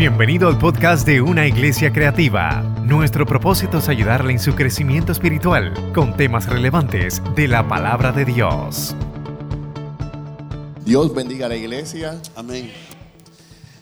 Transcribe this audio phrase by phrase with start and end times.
[0.00, 2.62] Bienvenido al podcast de Una Iglesia Creativa.
[2.84, 8.24] Nuestro propósito es ayudarle en su crecimiento espiritual con temas relevantes de la palabra de
[8.24, 8.96] Dios.
[10.86, 12.18] Dios bendiga a la iglesia.
[12.34, 12.72] Amén.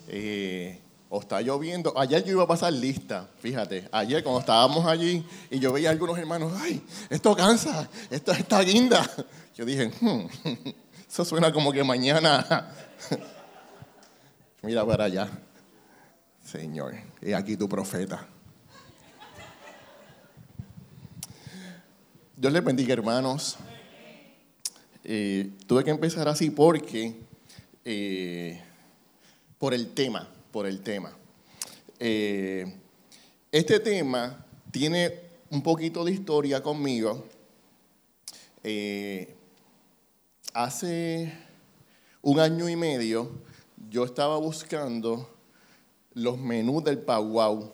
[0.09, 1.97] Eh, o está lloviendo.
[1.97, 3.89] Ayer yo iba a pasar lista, fíjate.
[3.93, 8.61] Ayer cuando estábamos allí y yo veía a algunos hermanos, ay, esto cansa, esto está
[8.63, 9.09] guinda.
[9.57, 10.27] Yo dije, "Hmm,
[11.09, 12.67] eso suena como que mañana.
[14.63, 15.29] Mira para allá.
[16.51, 18.27] Señor, y aquí tu profeta.
[22.35, 23.59] Dios les bendiga, hermanos.
[25.05, 27.17] Eh, tuve que empezar así porque,
[27.85, 28.63] eh,
[29.59, 31.13] por el tema, por el tema.
[31.99, 32.79] Eh,
[33.53, 37.27] este tema tiene un poquito de historia conmigo.
[40.55, 41.31] Hace
[42.23, 43.33] un año y medio
[43.91, 45.38] yo estaba buscando
[46.15, 47.73] los menús del Pauau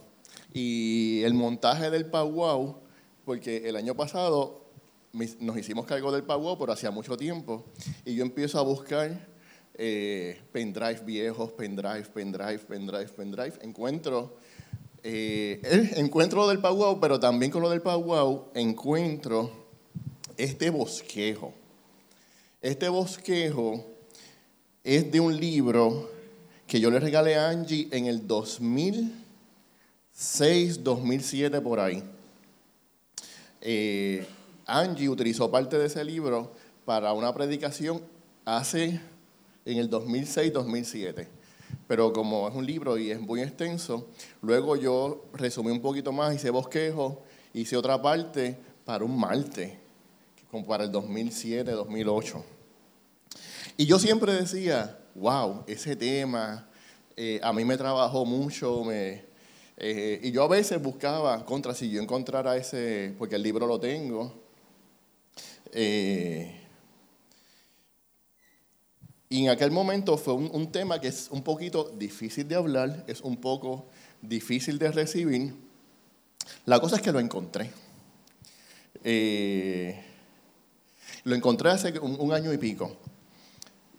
[0.53, 2.77] y el montaje del Pauau,
[3.25, 4.65] porque el año pasado
[5.13, 7.65] nos hicimos cargo del Pauau, pero hacía mucho tiempo,
[8.05, 9.29] y yo empiezo a buscar
[9.77, 13.55] eh, pendrive viejos, pendrive, pendrive, pendrive, pendrive.
[13.63, 14.37] Encuentro,
[15.03, 15.61] eh,
[15.97, 19.51] encuentro lo del Pauau, pero también con lo del Pauau encuentro
[20.37, 21.53] este bosquejo.
[22.63, 23.85] Este bosquejo
[24.85, 26.14] es de un libro
[26.67, 32.03] que yo le regalé a Angie en el 2006, 2007 por ahí.
[33.61, 34.27] Eh,
[34.67, 36.53] Angie utilizó parte de ese libro
[36.85, 38.03] para una predicación
[38.45, 39.01] hace
[39.65, 41.27] en el 2006-2007.
[41.87, 44.09] Pero como es un libro y es muy extenso,
[44.43, 49.73] luego yo resumí un poquito más, hice bosquejo, hice otra parte para un martes,
[50.51, 52.43] como para el 2007-2008.
[53.77, 56.69] Y yo siempre decía, wow, ese tema
[57.17, 59.25] eh, a mí me trabajó mucho, me,
[59.77, 63.79] eh, y yo a veces buscaba contra si yo encontrara ese, porque el libro lo
[63.81, 64.33] tengo.
[65.73, 66.61] eh,
[69.29, 73.21] y en aquel momento fue un, tema que es un poquito difícil de hablar, es
[73.21, 73.87] un poco
[74.23, 75.53] difícil de recibir.
[76.67, 77.73] La cosa es que lo encontré.
[79.03, 80.01] Eh,
[81.25, 82.97] lo encontré hace un, un año y pico.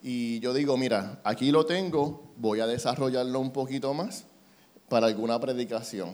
[0.08, 4.26] Y yo digo, mira, aquí lo tengo, voy a desarrollarlo un poquito más
[4.88, 6.14] para alguna predicación.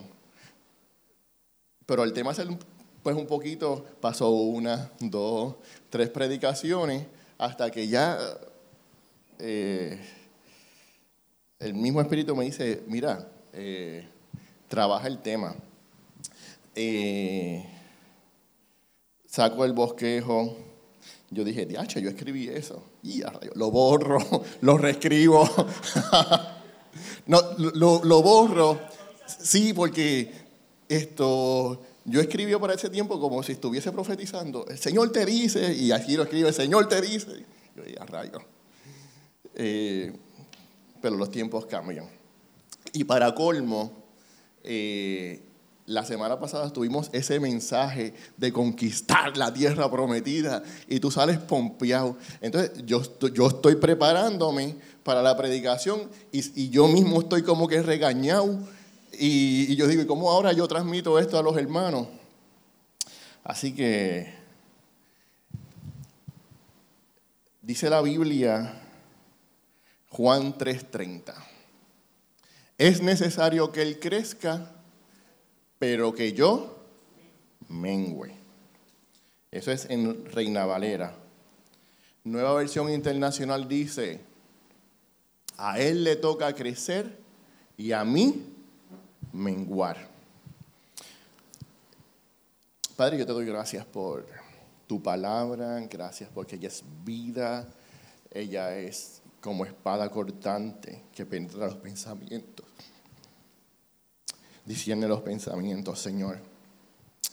[1.84, 2.40] Pero el tema es
[3.02, 5.56] pues un poquito, pasó una, dos,
[5.90, 7.04] tres predicaciones,
[7.36, 8.18] hasta que ya
[9.38, 10.00] eh,
[11.58, 14.08] el mismo espíritu me dice, mira, eh,
[14.68, 15.54] trabaja el tema.
[16.74, 17.62] Eh,
[19.26, 20.71] saco el bosquejo.
[21.32, 22.82] Yo dije, diache, yo escribí eso.
[23.02, 23.22] Y
[23.54, 24.18] lo borro,
[24.60, 25.48] lo reescribo.
[27.26, 28.78] no, lo, lo borro.
[29.26, 30.30] Sí, porque
[30.88, 34.66] esto, yo escribí para ese tiempo como si estuviese profetizando.
[34.68, 37.46] El Señor te dice, y aquí lo escribe, el Señor te dice.
[37.74, 38.42] Yo dije, a rayos.
[39.54, 40.12] Eh,
[41.00, 42.06] pero los tiempos cambian.
[42.92, 43.90] Y para colmo,
[44.62, 45.40] eh,
[45.86, 52.16] la semana pasada tuvimos ese mensaje de conquistar la tierra prometida y tú sales pompeado.
[52.40, 57.82] Entonces yo, yo estoy preparándome para la predicación y, y yo mismo estoy como que
[57.82, 58.60] regañado
[59.12, 62.06] y, y yo digo, ¿y cómo ahora yo transmito esto a los hermanos?
[63.44, 64.32] Así que
[67.60, 68.80] dice la Biblia,
[70.10, 71.34] Juan 3:30,
[72.78, 74.70] es necesario que Él crezca
[75.82, 76.78] pero que yo
[77.68, 78.30] mengüe.
[79.50, 81.12] Eso es en Reina Valera.
[82.22, 84.20] Nueva versión internacional dice,
[85.56, 87.18] a él le toca crecer
[87.76, 88.46] y a mí
[89.32, 90.06] menguar.
[92.94, 94.24] Padre, yo te doy gracias por
[94.86, 97.66] tu palabra, gracias porque ella es vida,
[98.30, 102.71] ella es como espada cortante que penetra los pensamientos
[104.64, 106.38] discierne los pensamientos, Señor.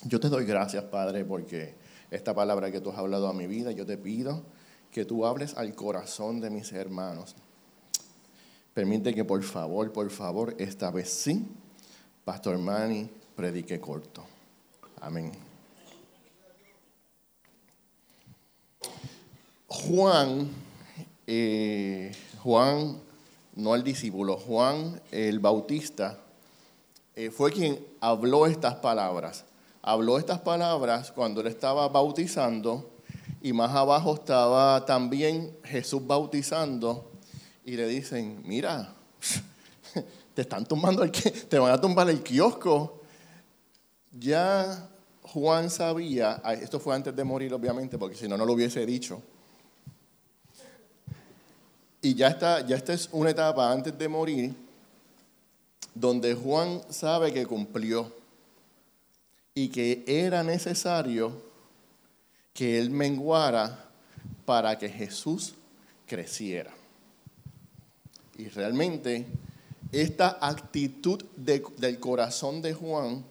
[0.04, 1.76] Yo te doy gracias, Padre, porque
[2.12, 4.44] esta palabra que tú has hablado a mi vida, yo te pido
[4.92, 7.36] que tú hables al corazón de mis hermanos.
[8.74, 11.46] Permite que por favor, por favor, esta vez sí,
[12.24, 14.24] Pastor Manny predique corto.
[15.02, 15.32] Amén.
[19.68, 20.50] Juan,
[21.28, 22.12] eh,
[22.42, 23.00] Juan,
[23.56, 26.20] no el discípulo, Juan el Bautista,
[27.20, 29.44] eh, fue quien habló estas palabras.
[29.82, 32.92] Habló estas palabras cuando él estaba bautizando
[33.42, 37.12] y más abajo estaba también Jesús bautizando
[37.66, 38.94] y le dicen, mira,
[40.34, 43.02] te están tumbando el, te van a tumbar el kiosco.
[44.18, 44.90] Ya
[45.22, 48.86] Juan sabía, ah, esto fue antes de morir obviamente, porque si no, no lo hubiese
[48.86, 49.22] dicho.
[52.02, 54.69] Y ya está, ya esta es una etapa antes de morir,
[56.00, 58.14] donde Juan sabe que cumplió
[59.54, 61.34] y que era necesario
[62.54, 63.86] que él menguara
[64.46, 65.56] para que Jesús
[66.08, 66.72] creciera.
[68.38, 69.26] Y realmente
[69.92, 73.26] esta actitud del corazón de Juan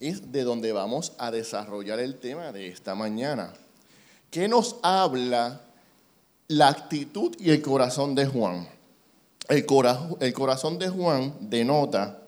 [0.00, 3.52] es de donde vamos a desarrollar el tema de esta mañana.
[4.32, 5.60] ¿Qué nos habla
[6.48, 8.77] la actitud y el corazón de Juan?
[9.48, 9.66] El,
[10.20, 12.18] el corazón de Juan denota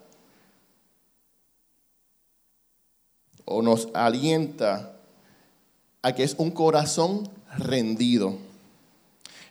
[3.45, 4.93] o nos alienta
[6.03, 7.29] a que es un corazón
[7.59, 8.37] rendido,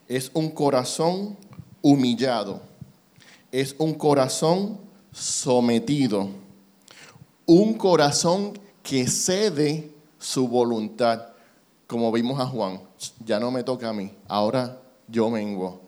[0.07, 1.37] es un corazón
[1.81, 2.69] humillado
[3.51, 4.77] es un corazón
[5.11, 6.29] sometido,
[7.45, 11.29] un corazón que cede su voluntad,
[11.87, 12.81] como vimos a Juan,
[13.25, 15.81] ya no me toca a mí, ahora yo vengo.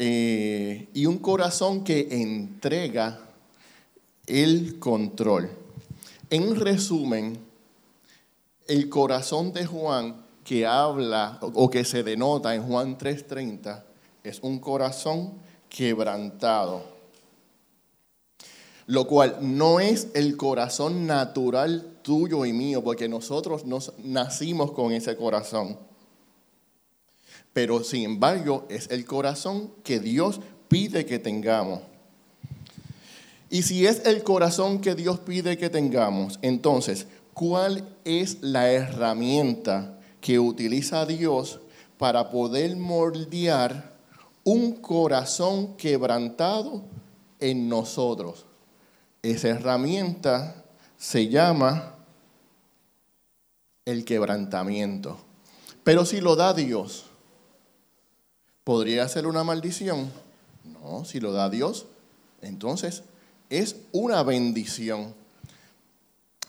[0.00, 3.20] Eh, y un corazón que entrega
[4.26, 5.50] el control.
[6.30, 7.36] En resumen,
[8.68, 13.84] el corazón de Juan que habla o que se denota en Juan 3:30
[14.22, 15.32] es un corazón
[15.68, 16.84] quebrantado,
[18.86, 24.92] lo cual no es el corazón natural tuyo y mío, porque nosotros nos nacimos con
[24.92, 25.87] ese corazón.
[27.58, 31.80] Pero sin embargo es el corazón que Dios pide que tengamos.
[33.50, 39.98] Y si es el corazón que Dios pide que tengamos, entonces, ¿cuál es la herramienta
[40.20, 41.58] que utiliza Dios
[41.98, 43.92] para poder moldear
[44.44, 46.84] un corazón quebrantado
[47.40, 48.46] en nosotros.
[49.20, 50.64] Esa herramienta
[50.96, 51.96] se llama
[53.84, 55.18] el quebrantamiento.
[55.82, 57.07] Pero si lo da Dios,
[58.68, 60.10] ¿podría ser una maldición?
[60.62, 61.86] No, si lo da Dios,
[62.42, 63.02] entonces
[63.48, 65.14] es una bendición.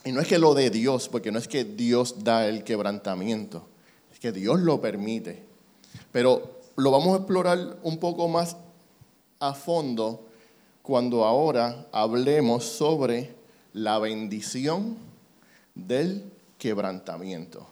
[0.04, 3.66] Y no es que lo dé Dios, porque no es que Dios da el quebrantamiento,
[4.12, 5.42] es que Dios lo permite.
[6.12, 8.54] Pero lo vamos a explorar un poco más
[9.38, 10.26] a fondo
[10.82, 13.34] cuando ahora hablemos sobre
[13.72, 14.98] la bendición
[15.74, 17.66] del quebrantamiento.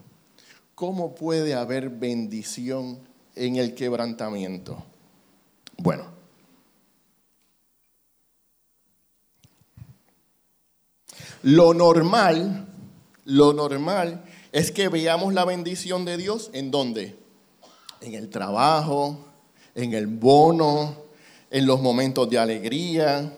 [0.75, 3.08] ¿Cómo puede haber bendición
[3.39, 4.85] en el quebrantamiento?
[5.77, 6.07] Bueno,
[11.43, 12.67] lo normal,
[13.25, 17.17] lo normal es que veamos la bendición de Dios en dónde?
[18.01, 19.27] en el trabajo,
[19.75, 20.97] en el bono,
[21.51, 23.37] en los momentos de alegría,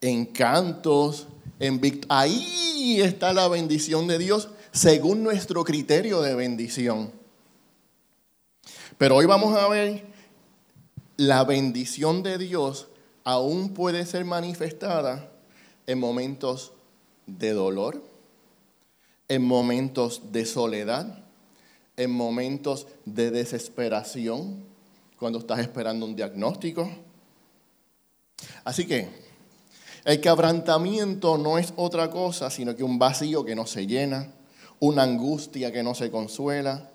[0.00, 1.26] en cantos,
[1.58, 7.12] en ahí está la bendición de Dios según nuestro criterio de bendición.
[9.00, 10.04] Pero hoy vamos a ver
[11.16, 12.88] la bendición de Dios
[13.24, 15.32] aún puede ser manifestada
[15.86, 16.74] en momentos
[17.26, 18.04] de dolor,
[19.28, 21.24] en momentos de soledad,
[21.96, 24.66] en momentos de desesperación,
[25.18, 26.90] cuando estás esperando un diagnóstico.
[28.64, 29.08] Así que
[30.04, 34.30] el quebrantamiento no es otra cosa sino que un vacío que no se llena,
[34.78, 36.90] una angustia que no se consuela.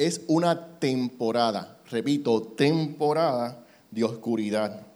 [0.00, 4.86] Es una temporada, repito, temporada de oscuridad.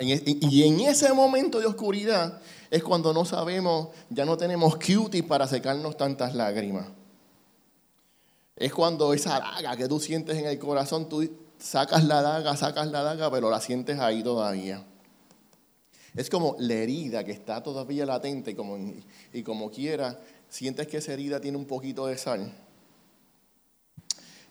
[0.00, 5.22] E, y en ese momento de oscuridad es cuando no sabemos, ya no tenemos cutie
[5.22, 6.88] para secarnos tantas lágrimas.
[8.56, 11.30] Es cuando esa daga que tú sientes en el corazón, tú
[11.60, 14.84] sacas la daga, sacas la daga, pero la sientes ahí todavía.
[16.16, 18.76] Es como la herida que está todavía latente y como,
[19.32, 20.18] y como quiera,
[20.48, 22.52] sientes que esa herida tiene un poquito de sal.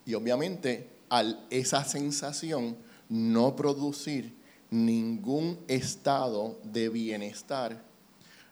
[0.08, 2.76] Y obviamente al esa sensación
[3.08, 4.36] no producir
[4.72, 7.84] ningún estado de bienestar,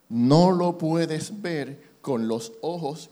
[0.07, 3.09] no lo puedes ver con los ojos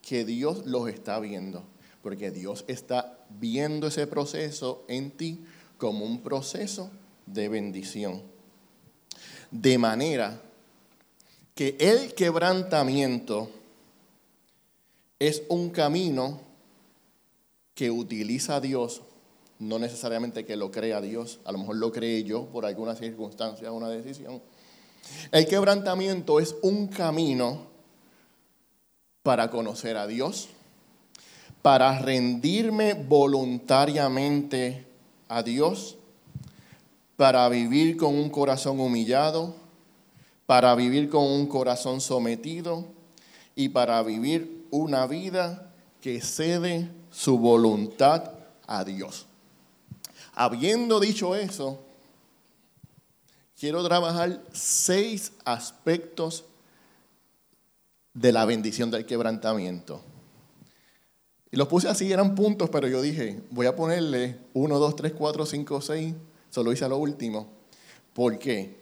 [0.00, 1.62] que Dios los está viendo
[2.02, 5.44] porque Dios está viendo ese proceso en ti
[5.76, 6.90] como un proceso
[7.26, 8.22] de bendición.
[9.50, 10.40] De manera
[11.54, 13.50] que el quebrantamiento
[15.18, 16.40] es un camino
[17.80, 19.00] que utiliza Dios,
[19.58, 23.72] no necesariamente que lo crea Dios, a lo mejor lo cree yo por alguna circunstancia
[23.72, 24.42] una decisión.
[25.32, 27.68] El quebrantamiento es un camino
[29.22, 30.50] para conocer a Dios,
[31.62, 34.84] para rendirme voluntariamente
[35.30, 35.96] a Dios,
[37.16, 39.54] para vivir con un corazón humillado,
[40.44, 42.84] para vivir con un corazón sometido
[43.56, 45.72] y para vivir una vida
[46.02, 48.32] que cede su voluntad
[48.66, 49.26] a Dios.
[50.34, 51.80] Habiendo dicho eso,
[53.58, 56.44] quiero trabajar seis aspectos
[58.14, 60.00] de la bendición del quebrantamiento.
[61.52, 65.12] Y los puse así, eran puntos, pero yo dije, voy a ponerle 1, 2, 3,
[65.12, 66.14] 4, 5, 6,
[66.48, 67.48] solo hice lo último.
[68.14, 68.78] ¿Por qué?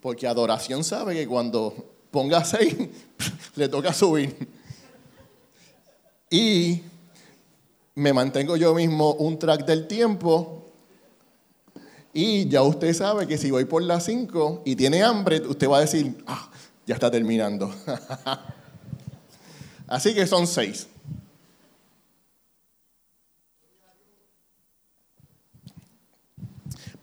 [0.00, 1.74] Porque adoración sabe que cuando
[2.10, 2.76] ponga 6,
[3.56, 4.48] le toca subir.
[6.30, 6.82] Y
[7.94, 10.58] me mantengo yo mismo un track del tiempo.
[12.14, 15.78] Y ya usted sabe que si voy por las 5 y tiene hambre, usted va
[15.78, 16.50] a decir, ah,
[16.86, 17.74] ya está terminando.
[19.86, 20.88] Así que son 6.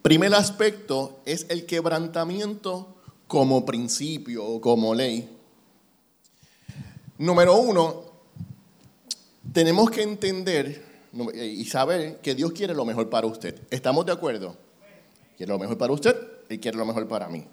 [0.02, 2.96] Primer aspecto es el quebrantamiento
[3.28, 5.30] como principio o como ley.
[7.18, 8.09] Número uno,
[9.54, 10.84] tenemos que entender
[11.34, 13.60] y saber que Dios quiere lo mejor para usted.
[13.70, 14.56] ¿Estamos de acuerdo?
[15.38, 16.16] Quiere lo mejor para usted
[16.50, 17.46] y quiere lo mejor para mí.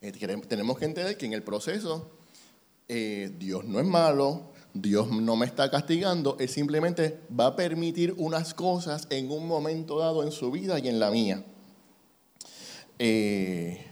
[0.00, 0.12] Eh,
[0.48, 2.10] tenemos que entender que en el proceso
[2.88, 8.14] eh, Dios no es malo, Dios no me está castigando, Él simplemente va a permitir
[8.18, 11.44] unas cosas en un momento dado en su vida y en la mía.
[12.98, 13.84] Eh,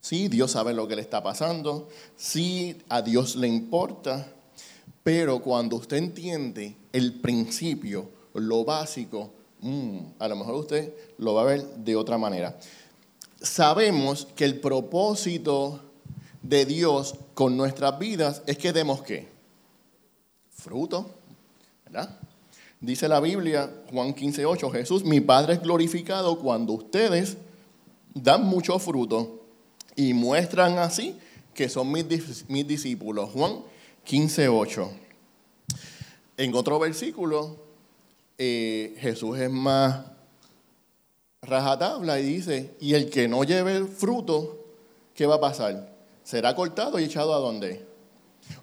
[0.00, 4.32] sí, Dios sabe lo que le está pasando, sí, a Dios le importa,
[5.06, 11.42] pero cuando usted entiende el principio, lo básico, mm, a lo mejor usted lo va
[11.42, 12.58] a ver de otra manera.
[13.40, 15.80] Sabemos que el propósito
[16.42, 19.28] de Dios con nuestras vidas es que demos qué?
[20.50, 21.08] Fruto,
[21.84, 22.18] ¿verdad?
[22.80, 27.36] Dice la Biblia, Juan 15, 8, Jesús, mi Padre es glorificado cuando ustedes
[28.12, 29.40] dan mucho fruto
[29.94, 31.16] y muestran así
[31.54, 33.30] que son mis, mis discípulos.
[33.30, 33.60] Juan
[34.06, 34.90] 15, 8.
[36.38, 37.56] En otro versículo,
[38.38, 40.06] eh, Jesús es más
[41.42, 44.64] rajatabla y dice, y el que no lleve fruto,
[45.14, 45.96] ¿qué va a pasar?
[46.26, 47.86] será cortado y echado a dónde.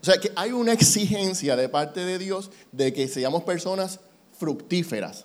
[0.01, 4.01] O sea que hay una exigencia de parte de Dios de que seamos personas
[4.37, 5.23] fructíferas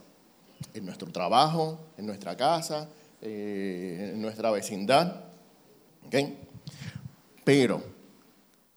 [0.72, 2.88] en nuestro trabajo, en nuestra casa,
[3.20, 5.24] eh, en nuestra vecindad.
[6.06, 6.38] ¿Okay?
[7.44, 7.82] Pero,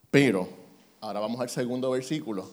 [0.09, 0.49] pero,
[1.01, 2.47] ahora vamos al segundo versículo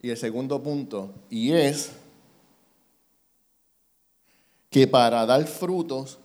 [0.00, 1.90] y el segundo punto, y es
[4.70, 6.18] que para dar frutos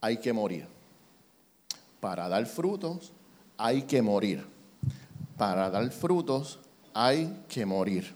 [0.00, 0.66] hay que morir.
[2.00, 3.12] Para dar frutos
[3.56, 4.44] hay que morir.
[5.38, 6.58] Para dar frutos
[6.92, 8.12] hay que morir.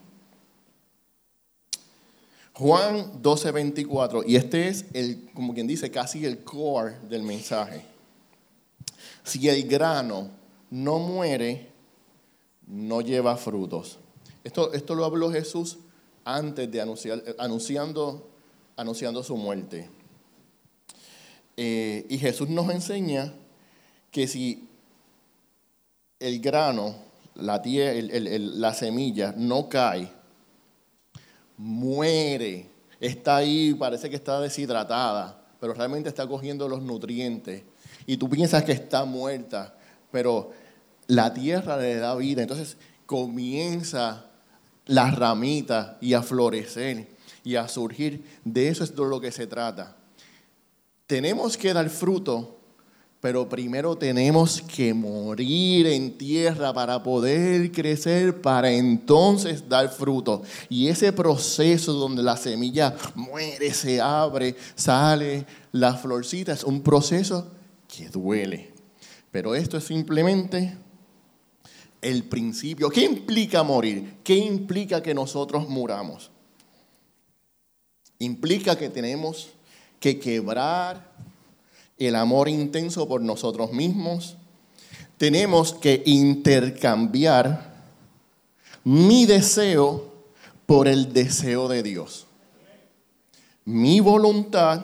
[2.53, 7.85] Juan 12, 24, y este es el, como quien dice, casi el core del mensaje.
[9.25, 10.29] Si el grano
[10.71, 11.74] no muere,
[12.67, 13.99] no lleva frutos.
[14.43, 15.79] Esto, esto lo habló Jesús
[16.25, 18.29] antes de anunciar, anunciando,
[18.77, 19.89] anunciando su muerte.
[21.57, 23.33] Eh, y Jesús nos enseña
[24.11, 24.69] que si
[26.19, 26.97] el grano,
[27.35, 30.11] la, la semilla no cae,
[31.57, 32.69] muere,
[33.01, 37.63] está ahí, parece que está deshidratada, pero realmente está cogiendo los nutrientes.
[38.07, 39.77] Y tú piensas que está muerta,
[40.11, 40.53] pero
[41.07, 42.43] la tierra le da vida.
[42.43, 44.27] Entonces comienza
[44.87, 47.09] la ramita y a florecer
[47.43, 48.25] y a surgir.
[48.45, 49.97] De eso es de lo que se trata.
[51.07, 52.55] Tenemos que dar fruto
[53.25, 60.43] pero primero tenemos que morir en tierra para poder crecer, para entonces dar fruto.
[60.69, 67.51] Y ese proceso donde la semilla muere, se abre, sale la florcita, es un proceso
[67.89, 68.75] que duele.
[69.31, 70.77] Pero esto es simplemente
[72.05, 72.91] el principio.
[72.91, 74.19] ¿Qué implica morir?
[74.23, 76.31] ¿Qué implica que nosotros muramos?
[78.19, 79.49] Implica que tenemos
[79.99, 81.13] que quebrar
[81.99, 84.37] el amor intenso por nosotros mismos,
[85.17, 87.73] tenemos que intercambiar
[88.83, 90.13] mi deseo
[90.67, 92.27] por el deseo de Dios.
[93.65, 94.83] Mi voluntad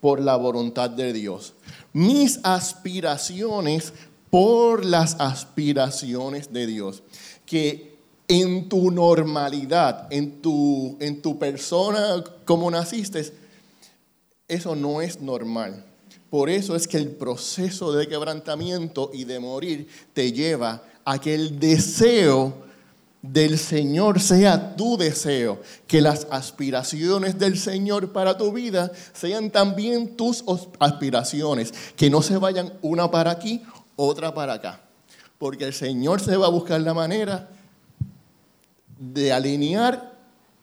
[0.00, 1.54] por la voluntad de Dios.
[1.92, 3.92] Mis aspiraciones
[4.30, 7.02] por las aspiraciones de Dios.
[7.46, 7.96] Que
[8.28, 13.32] en tu normalidad, en tu, en tu persona como naciste,
[14.46, 15.84] eso no es normal.
[16.30, 21.34] Por eso es que el proceso de quebrantamiento y de morir te lleva a que
[21.34, 22.68] el deseo
[23.22, 30.16] del Señor sea tu deseo, que las aspiraciones del Señor para tu vida sean también
[30.16, 30.44] tus
[30.78, 33.62] aspiraciones, que no se vayan una para aquí,
[34.00, 34.80] otra para acá,
[35.38, 37.50] porque el Señor se va a buscar la manera
[38.96, 40.16] de alinear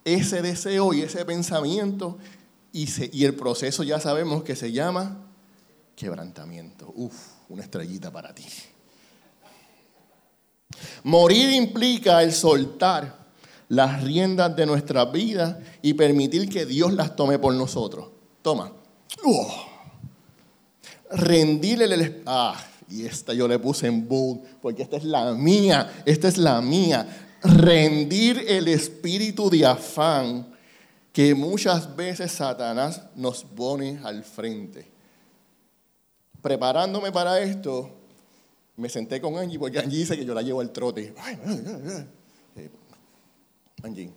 [0.06, 2.18] ese deseo y ese pensamiento
[2.72, 5.18] y, el proceso ya sabemos que se llama
[5.96, 6.92] quebrantamiento.
[6.96, 7.14] Uf,
[7.50, 8.46] una estrellita para ti.
[11.04, 13.18] Morir implica el soltar
[13.68, 18.10] las riendas de nuestra vida y permitir que Dios las tome por nosotros.
[18.42, 18.72] Toma.
[21.12, 22.24] Rendirle el...
[22.26, 22.56] Ah,
[22.90, 26.62] y esta yo le puse en bold, porque esta es la mía, esta es la
[26.62, 27.38] mía.
[27.42, 30.48] Rendir el espíritu de afán
[31.12, 34.88] que muchas veces Satanás nos pone al frente.
[36.42, 37.90] Preparándome para esto,
[38.78, 41.14] me senté con Angie porque Angie dice que yo la llevo al trote.
[43.84, 44.12] Angie,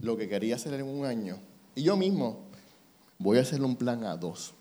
[0.00, 1.38] lo que quería hacer en un año,
[1.74, 2.44] y yo mismo
[3.18, 4.54] voy a hacerle un plan a dos,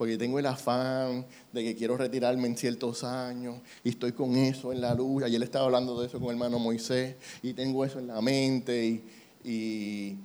[0.00, 4.72] porque tengo el afán de que quiero retirarme en ciertos años y estoy con eso
[4.72, 5.24] en la luz.
[5.24, 8.82] Ayer estaba hablando de eso con el hermano Moisés y tengo eso en la mente
[8.82, 9.04] y,
[9.44, 10.16] y,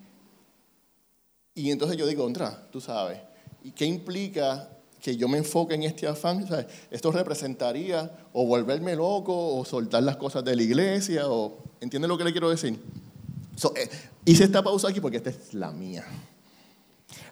[1.55, 3.20] y entonces yo digo, contra, tú sabes,
[3.65, 4.70] ¿y qué implica
[5.01, 6.48] que yo me enfoque en este afán,
[6.89, 12.17] esto representaría o volverme loco o soltar las cosas de la iglesia, o ¿entienden lo
[12.17, 12.79] que le quiero decir?
[13.75, 13.89] Eh,
[14.24, 16.05] hice esta pausa aquí porque esta es la mía.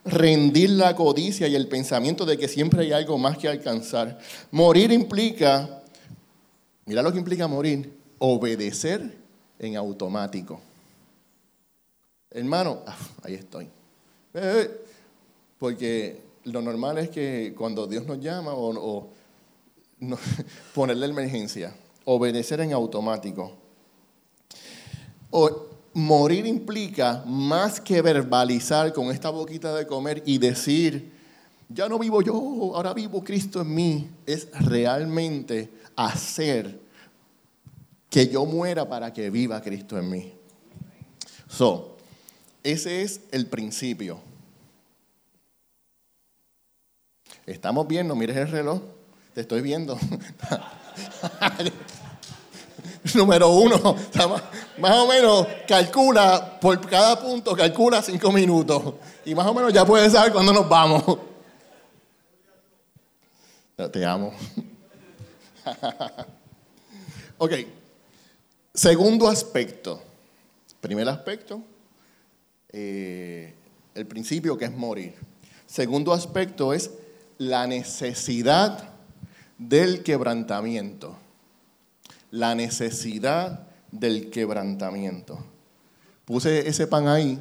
[0.05, 4.19] Rendir la codicia y el pensamiento de que siempre hay algo más que alcanzar.
[4.51, 5.83] Morir implica,
[6.86, 9.17] mira lo que implica morir, obedecer
[9.60, 10.60] en automático.
[12.29, 13.65] Hermano, ah, ahí estoy.
[13.65, 13.69] Eh,
[14.33, 14.72] eh,
[15.60, 19.10] porque lo normal es que cuando Dios nos llama o,
[20.74, 21.74] ponerle emergencia,
[22.05, 23.53] obedecer en automático.
[25.29, 31.12] O, morir implica más que verbalizar con esta boquita de comer y decir,
[31.69, 32.35] ya no vivo yo,
[32.75, 34.09] ahora vivo Cristo en mí.
[34.25, 36.79] Es realmente hacer
[38.09, 40.33] que yo muera para que viva Cristo en mí.
[41.48, 41.98] So,
[42.63, 44.20] ese es el principio.
[47.46, 48.81] Estamos bien, no mires el reloj.
[49.33, 49.98] Te estoy viendo.
[53.16, 53.96] Número uno,
[54.77, 58.96] más o menos calcula por cada punto, calcula cinco minutos.
[59.25, 61.03] Y más o menos ya puedes saber cuándo nos vamos.
[63.92, 64.33] Te amo.
[67.37, 67.51] ok.
[68.74, 70.01] Segundo aspecto.
[70.79, 71.61] Primer aspecto,
[72.70, 73.53] eh,
[73.96, 75.16] el principio que es morir.
[75.66, 76.92] Segundo aspecto es
[77.37, 78.89] la necesidad
[79.57, 81.16] del quebrantamiento.
[82.33, 85.37] La necesidad del quebrantamiento.
[86.25, 87.39] Puse ese pan ahí.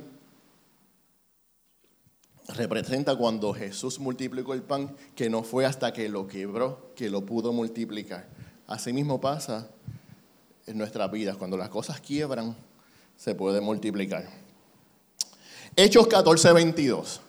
[2.48, 7.24] Representa cuando Jesús multiplicó el pan, que no fue hasta que lo quebró, que lo
[7.24, 8.28] pudo multiplicar.
[8.66, 9.70] Asimismo pasa
[10.66, 11.38] en nuestras vidas.
[11.38, 12.54] Cuando las cosas quiebran,
[13.16, 14.28] se puede multiplicar.
[15.74, 17.21] Hechos 14, 22.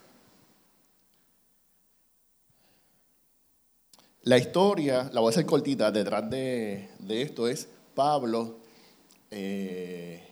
[4.25, 8.59] La historia, la voy a hacer cortita, detrás de, esto es Pablo,
[9.29, 10.23] eh,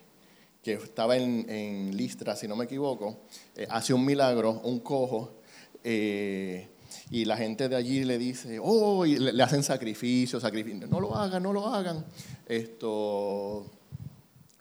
[0.64, 3.18] que estaba en, Listra, si no me equivoco,
[3.54, 5.42] eh, hace un milagro, un cojo,
[5.84, 6.70] eh,
[7.10, 11.14] y la gente de allí le dice, oh, y le, hacen sacrificios, sacrificios, no lo
[11.14, 12.06] hagan, no lo hagan.
[12.48, 13.66] Esto,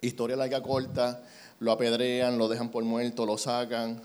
[0.00, 1.22] historia larga corta,
[1.60, 4.02] lo apedrean, lo dejan por muerto, lo sacan,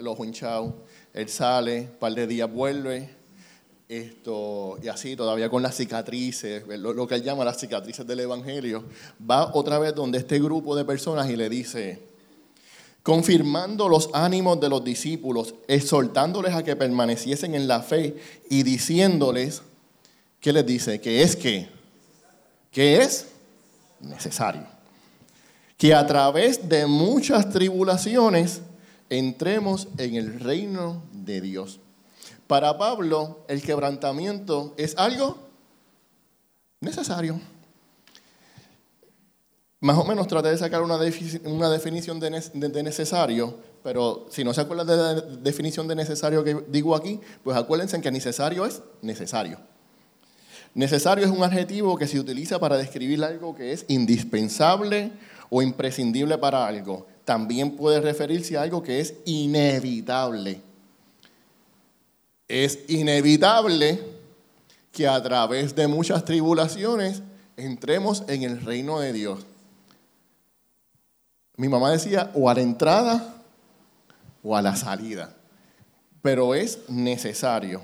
[0.00, 3.25] lo ojo él sale, un par de días vuelve,
[3.88, 8.84] esto, y así todavía con las cicatrices, lo, que él llama las cicatrices del Evangelio,
[9.28, 12.02] va otra vez donde este grupo de personas y le dice,
[13.02, 18.16] confirmando los ánimos de los discípulos, exhortándoles a que permaneciesen en la fe
[18.50, 19.62] y diciéndoles,
[20.40, 21.00] ¿qué les dice?
[21.00, 21.68] Que es que,
[22.72, 23.28] que es
[24.00, 24.66] necesario.
[25.78, 28.62] Que a través de muchas tribulaciones
[29.08, 31.78] entremos en el reino de Dios.
[32.46, 35.36] Para Pablo, el quebrantamiento es algo
[36.80, 37.40] necesario.
[39.80, 44.86] Más o menos traté de sacar una, definición de, necesario, pero si no se acuerdan
[44.86, 49.58] de la definición de necesario que digo aquí, pues acuérdense que necesario es necesario.
[50.74, 55.12] Necesario es un adjetivo que se utiliza para describir algo que es indispensable
[55.50, 57.06] o imprescindible para algo.
[57.24, 60.62] También puede referirse a algo que es inevitable
[62.48, 64.02] es inevitable
[64.92, 67.22] que a través de muchas tribulaciones
[67.56, 69.44] entremos en el reino de Dios.
[71.56, 73.42] Mi mamá decía o a la entrada
[74.42, 75.34] o a la salida,
[76.22, 77.80] pero es necesario.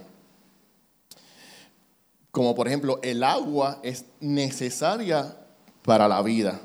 [2.31, 5.37] Como por ejemplo, el agua es necesaria
[5.85, 6.61] para la vida.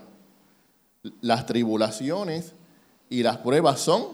[1.21, 2.53] Las tribulaciones
[3.10, 4.07] y las pruebas son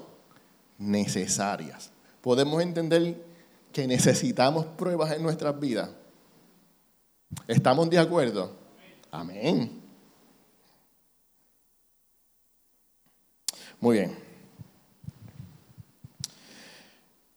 [0.77, 1.91] necesarias.
[2.21, 3.32] Podemos entender
[3.73, 5.89] que necesitamos pruebas en nuestras vidas.
[7.47, 8.55] ¿Estamos de acuerdo?
[9.11, 9.81] Amén.
[13.79, 14.17] Muy bien.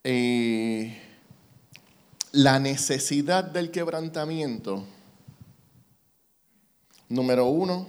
[0.04, 1.02] Eh,
[2.30, 4.84] la necesidad del quebrantamiento,
[7.08, 7.88] número uno,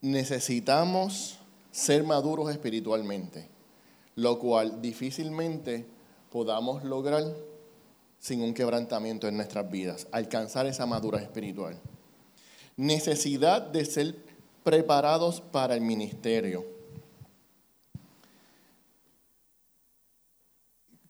[0.00, 1.38] necesitamos
[1.70, 3.48] ser maduros espiritualmente,
[4.16, 5.86] lo cual difícilmente
[6.30, 7.34] podamos lograr
[8.18, 11.78] sin un quebrantamiento en nuestras vidas, alcanzar esa madurez espiritual.
[12.76, 14.16] Necesidad de ser
[14.62, 16.64] preparados para el ministerio.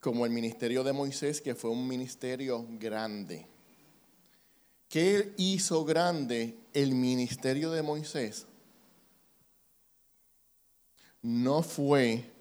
[0.01, 3.47] Como el ministerio de Moisés, que fue un ministerio grande.
[4.89, 8.47] ¿Qué hizo grande el ministerio de Moisés?
[11.23, 12.34] No fue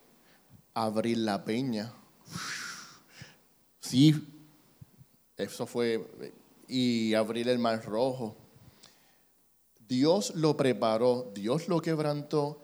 [0.73, 1.93] abrir la peña.
[3.79, 4.15] Sí,
[5.37, 6.33] eso fue,
[6.67, 8.37] y abrir el mar rojo
[9.93, 12.59] Dios lo preparó, Dios lo quebrantó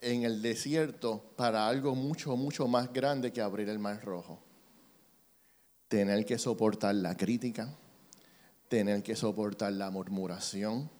[0.00, 4.40] en el desierto para algo mucho, mucho más grande que abrir el mar rojo.
[5.86, 7.72] Tener que soportar la crítica,
[8.68, 10.90] tener que soportar la murmuración,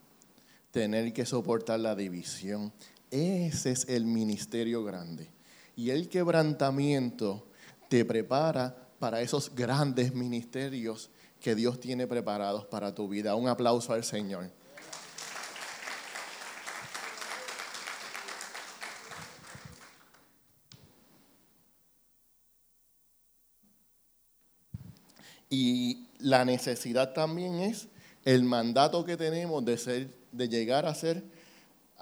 [0.71, 2.73] tener que soportar la división.
[3.11, 5.36] Ese es el ministerio grande.
[5.77, 7.47] Y el quebrantamiento
[7.91, 13.35] te prepara para esos grandes ministerios que Dios tiene preparados para tu vida.
[13.35, 14.51] Un aplauso al Señor.
[25.51, 27.89] Y la necesidad también es
[28.25, 31.23] el mandato que tenemos de, ser, de llegar a ser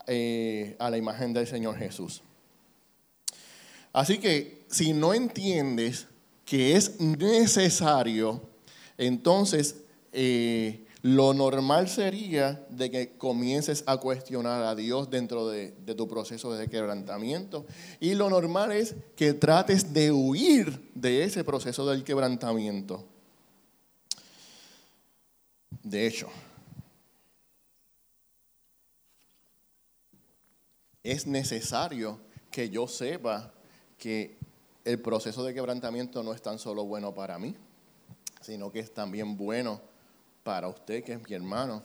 [0.06, 2.22] eh, a la imagen del Señor Jesús.
[3.94, 6.08] Así que si no entiendes
[6.44, 8.42] que es necesario,
[8.98, 9.76] entonces
[10.12, 16.08] eh, lo normal sería de que comiences a cuestionar a Dios dentro de, de, tu
[16.08, 17.66] proceso de quebrantamiento.
[18.00, 23.04] Y lo normal es que trates de huir de ese proceso del quebrantamiento.
[25.84, 26.26] De hecho,
[31.04, 32.18] es necesario
[32.50, 33.53] que yo sepa
[33.98, 34.36] que
[34.84, 37.54] el proceso de quebrantamiento no es tan solo bueno para mí,
[38.40, 39.80] sino que es también bueno
[40.42, 41.82] para usted, que es mi hermano.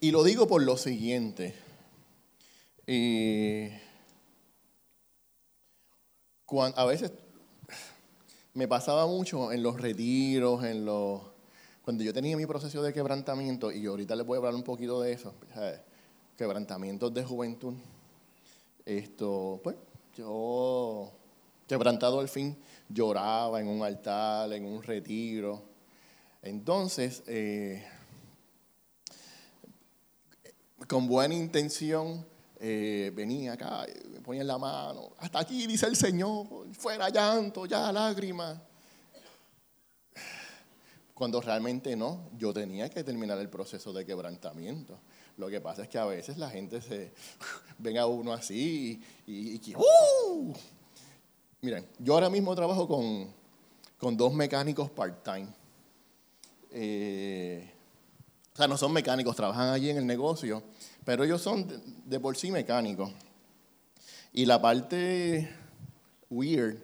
[0.00, 1.54] Y lo digo por lo siguiente.
[6.76, 7.12] a veces
[8.54, 11.22] me pasaba mucho en los retiros, en los
[11.86, 15.00] cuando yo tenía mi proceso de quebrantamiento, y ahorita les voy a hablar un poquito
[15.00, 15.32] de eso,
[16.36, 17.74] quebrantamientos de juventud,
[18.84, 19.76] esto, pues,
[20.16, 21.12] yo,
[21.66, 22.56] quebrantado al fin,
[22.88, 25.62] lloraba en un altar, en un retiro.
[26.42, 27.84] Entonces, eh,
[30.88, 32.26] con buena intención,
[32.58, 37.92] eh, venía acá, me ponía la mano, hasta aquí dice el Señor, fuera llanto, ya
[37.92, 38.58] lágrimas
[41.16, 45.00] cuando realmente no, yo tenía que terminar el proceso de quebrantamiento.
[45.36, 47.12] Lo que pasa es que a veces la gente se
[47.78, 50.54] ven a uno así y, y, ¡uh!
[51.60, 53.28] Miren, yo ahora mismo trabajo con,
[53.98, 55.48] con dos mecánicos part-time.
[56.70, 57.70] Eh,
[58.52, 60.62] o sea, no son mecánicos, trabajan allí en el negocio,
[61.04, 63.10] pero ellos son de, de por sí mecánicos.
[64.32, 65.50] Y la parte
[66.30, 66.78] weird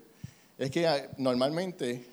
[0.59, 2.13] es que ah, normalmente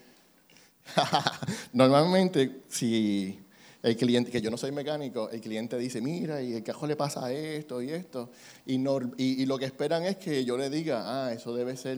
[1.74, 3.40] Normalmente, si
[3.82, 6.96] el cliente, que yo no soy mecánico, el cliente dice, mira, y el cajón le
[6.96, 8.30] pasa esto y esto,
[8.66, 8.76] y,
[9.18, 11.98] y, lo que esperan es que yo le diga, ah, eso debe ser,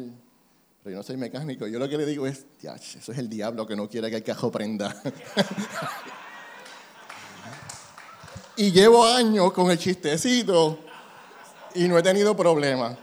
[0.83, 3.65] pero yo no soy mecánico, yo lo que le digo es, eso es el diablo
[3.65, 5.01] que no quiere que el cajón prenda.
[8.57, 10.77] y llevo años con el chistecito
[11.73, 12.97] y no he tenido problema.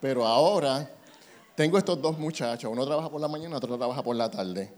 [0.00, 0.90] Pero ahora
[1.54, 4.72] tengo estos dos muchachos, uno trabaja por la mañana, otro trabaja por la tarde.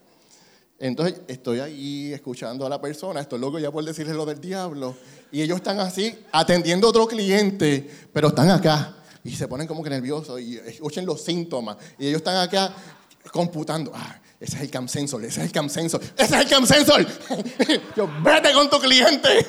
[0.81, 4.97] Entonces estoy ahí escuchando a la persona, estoy loco ya por decirle lo del diablo,
[5.31, 9.83] y ellos están así atendiendo a otro cliente, pero están acá y se ponen como
[9.85, 12.75] que nerviosos y escuchen los síntomas, y ellos están acá
[13.31, 16.49] computando, ah, ese es el cam sensor, ese es el cam sensor, ese es el
[16.49, 17.07] cam sensor.
[17.95, 19.47] Yo, vete con tu cliente.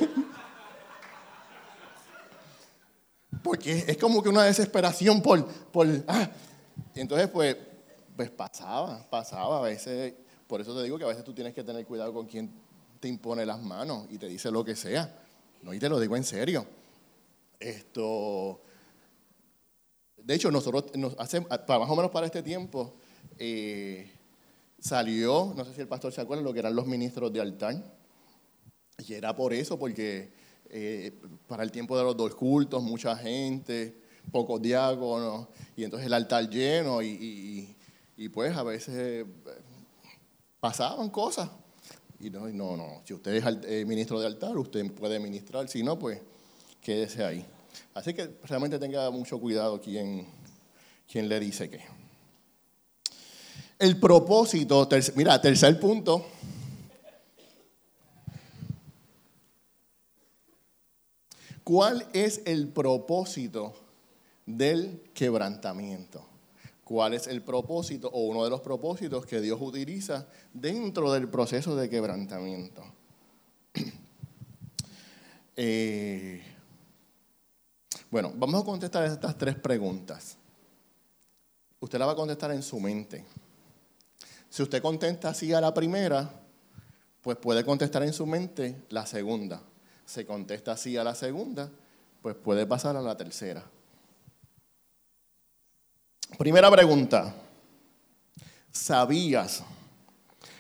[3.41, 6.29] porque es como que una desesperación por, por ah.
[6.93, 7.55] entonces pues,
[8.17, 10.13] pues pasaba, pasaba a veces,
[10.51, 12.51] por eso te digo que a veces tú tienes que tener cuidado con quien
[12.99, 15.17] te impone las manos y te dice lo que sea,
[15.61, 16.67] no, y te lo digo en serio.
[17.57, 18.59] Esto,
[20.17, 22.95] de hecho, nosotros nos más o menos para este tiempo,
[23.37, 24.11] eh,
[24.77, 27.81] salió, no sé si el pastor se acuerda, lo que eran los ministros de altar.
[29.07, 30.33] Y era por eso, porque
[30.69, 34.01] eh, para el tiempo de los dos cultos, mucha gente,
[34.33, 37.73] pocos diáconos, y entonces el altar lleno, y,
[38.33, 39.25] pues a veces eh,
[40.62, 41.50] pasaban cosas.
[42.21, 45.84] Y no, no, no, si usted es eh, ministro de altar, usted puede ministrar, si
[45.84, 46.21] no, pues
[46.80, 47.45] quédese ahí.
[47.95, 50.28] Así que realmente tenga mucho cuidado quien,
[51.12, 51.82] quien le dice que.
[53.80, 56.28] El propósito, mira, tercer punto.
[61.63, 63.74] ¿Cuál es el propósito
[64.45, 66.30] del quebrantamiento?
[66.91, 71.73] ¿Cuál es el propósito o uno de los propósitos que Dios utiliza dentro del proceso
[71.73, 72.84] de quebrantamiento?
[75.63, 76.41] Eh,
[78.10, 80.38] bueno, vamos a contestar estas tres preguntas.
[81.80, 83.25] Usted la va a contestar en su mente.
[84.49, 86.41] Si usted contesta así a la primera,
[87.21, 89.62] pues puede contestar en su mente la segunda.
[90.06, 91.69] Si contesta así a la segunda,
[92.21, 93.63] pues puede pasar a la tercera.
[96.37, 97.35] Primera pregunta.
[98.71, 99.63] ¿Sabías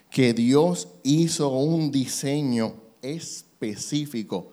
[0.09, 4.51] que Dios hizo un diseño específico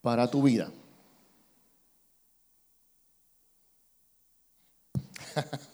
[0.00, 0.70] para tu vida?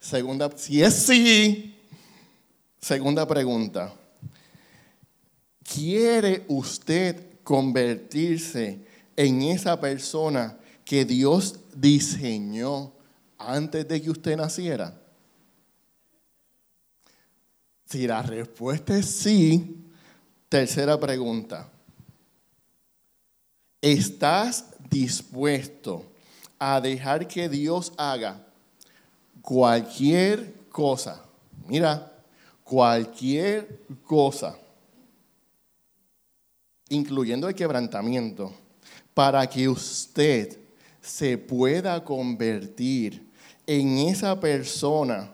[0.00, 1.74] Segunda, si es sí,
[2.78, 3.92] segunda pregunta.
[5.64, 10.56] ¿Quiere usted convertirse en esa persona
[10.86, 12.92] que Dios diseñó
[13.36, 14.96] antes de que usted naciera?
[17.84, 19.84] Si la respuesta es sí,
[20.48, 21.68] tercera pregunta.
[23.80, 26.06] ¿Estás dispuesto
[26.58, 28.46] a dejar que Dios haga
[29.42, 31.20] cualquier cosa,
[31.66, 32.12] mira,
[32.62, 34.56] cualquier cosa,
[36.88, 38.52] incluyendo el quebrantamiento,
[39.14, 40.65] para que usted
[41.06, 43.30] se pueda convertir
[43.64, 45.32] en esa persona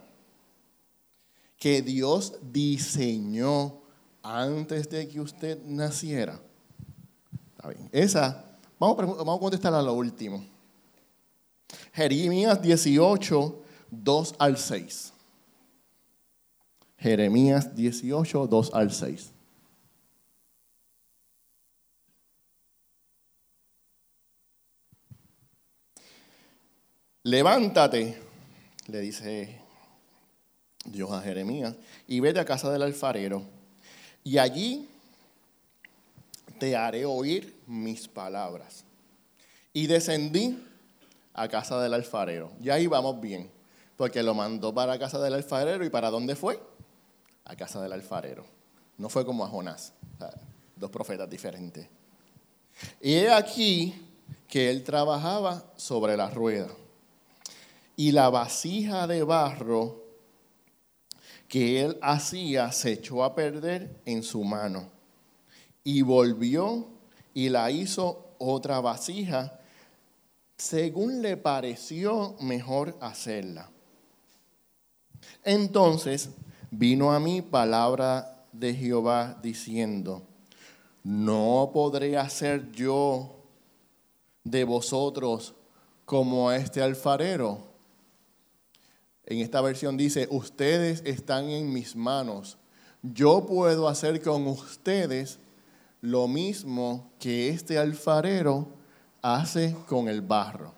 [1.56, 3.80] que Dios diseñó
[4.22, 6.38] antes de que usted naciera.
[7.90, 8.44] Esa,
[8.78, 10.44] vamos, vamos a contestar a lo último.
[11.94, 15.12] Jeremías 18, 2 al 6.
[16.98, 19.32] Jeremías 18, 2 al 6.
[27.24, 28.20] Levántate,
[28.88, 29.60] le dice
[30.84, 31.74] Dios a Jeremías,
[32.06, 33.44] y vete a casa del alfarero,
[34.24, 34.88] y allí
[36.58, 38.84] te haré oír mis palabras.
[39.72, 40.62] Y descendí
[41.34, 42.52] a casa del alfarero.
[42.62, 43.50] Y ahí vamos bien
[43.96, 45.84] porque lo mandó para casa del alfarero.
[45.84, 46.60] ¿Y para dónde fue?
[47.44, 48.44] A casa del alfarero.
[48.98, 49.92] No fue como a Jonás,
[50.76, 51.86] dos profetas diferentes.
[53.00, 53.94] Y he aquí
[54.48, 56.68] que él trabajaba sobre la rueda.
[57.96, 60.02] Y la vasija de barro
[61.48, 64.88] que él hacía se echó a perder en su mano.
[65.84, 66.88] Y volvió
[67.34, 69.58] y la hizo otra vasija
[70.56, 73.68] según le pareció mejor hacerla.
[75.42, 76.30] Entonces
[76.70, 80.22] vino a mí palabra de Jehová diciendo,
[81.02, 83.40] no podré hacer yo
[84.44, 85.54] de vosotros
[86.04, 87.71] como este alfarero.
[89.24, 92.58] En esta versión dice, ustedes están en mis manos.
[93.02, 95.38] Yo puedo hacer con ustedes
[96.00, 98.68] lo mismo que este alfarero
[99.22, 100.74] hace con el barro.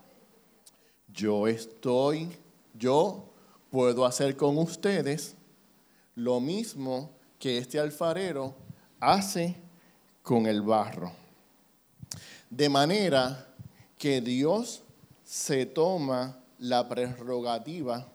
[1.08, 2.28] Yo estoy,
[2.74, 3.32] yo
[3.70, 5.36] puedo hacer con ustedes
[6.14, 8.54] lo mismo que este alfarero
[9.00, 9.56] hace
[10.22, 11.12] con el barro.
[12.50, 13.48] De manera
[13.96, 14.82] que Dios
[15.24, 18.13] se toma la prerrogativa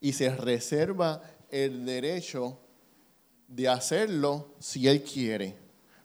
[0.00, 2.58] y se reserva el derecho
[3.48, 5.56] de hacerlo si Él quiere.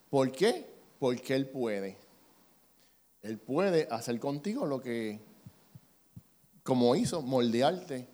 [0.10, 0.70] ¿Por qué?
[1.00, 1.98] Porque Él puede.
[3.22, 5.20] Él puede hacer contigo lo que,
[6.64, 8.14] como hizo, moldearte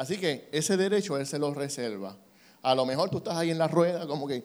[0.00, 2.16] Así que ese derecho Él se lo reserva.
[2.62, 4.42] A lo mejor tú estás ahí en la rueda, como que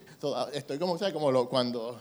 [0.51, 1.13] estoy como, ¿sabes?
[1.13, 1.97] Como cuando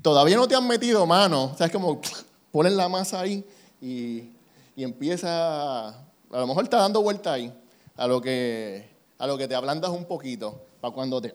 [0.00, 1.72] todavía no te han metido mano, ¿sabes?
[1.72, 2.00] Como
[2.52, 3.44] ponen la masa ahí
[3.80, 4.30] y,
[4.76, 7.52] y empieza, a lo mejor está dando vuelta ahí,
[7.96, 11.34] a lo que, a lo que te ablandas un poquito, para cuando te...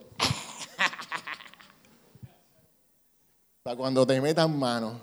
[3.62, 5.00] para cuando te metan manos.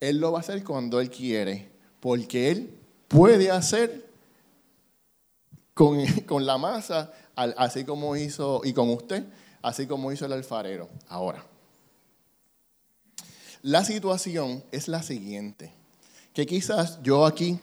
[0.00, 4.08] Él lo va a hacer cuando Él quiere, porque Él puede hacer
[5.74, 9.24] con, con la masa, así como hizo, y con usted,
[9.62, 10.88] así como hizo el alfarero.
[11.08, 11.44] Ahora,
[13.62, 15.72] la situación es la siguiente,
[16.32, 17.58] que quizás yo aquí,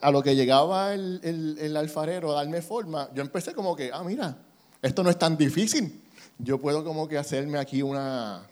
[0.00, 4.36] a lo que llegaba el, alfarero a darme forma, yo empecé como que, ah, mira,
[4.82, 6.02] esto no es tan difícil.
[6.38, 8.46] Yo puedo como que hacerme aquí una,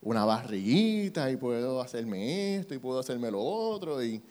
[0.00, 4.22] una barriguita y puedo hacerme esto y puedo hacerme lo otro y,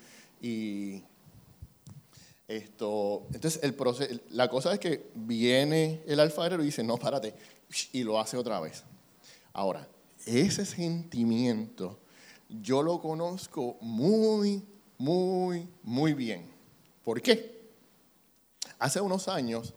[0.42, 1.02] y
[2.48, 7.34] esto, entonces el proceso, la cosa es que viene el alfarero y dice, no, párate,
[7.92, 8.84] y lo hace otra vez.
[9.52, 9.88] Ahora,
[10.24, 11.98] ese sentimiento
[12.48, 14.62] yo lo conozco muy,
[14.98, 16.50] muy, muy bien.
[17.04, 17.56] ¿Por qué?
[18.78, 19.72] Hace unos años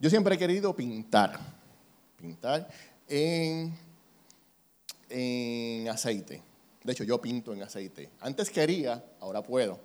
[0.00, 1.38] yo siempre he querido pintar,
[2.16, 2.68] pintar
[3.08, 3.76] en,
[5.08, 6.42] en aceite.
[6.84, 8.10] De hecho, yo pinto en aceite.
[8.20, 9.78] Antes quería, ahora puedo.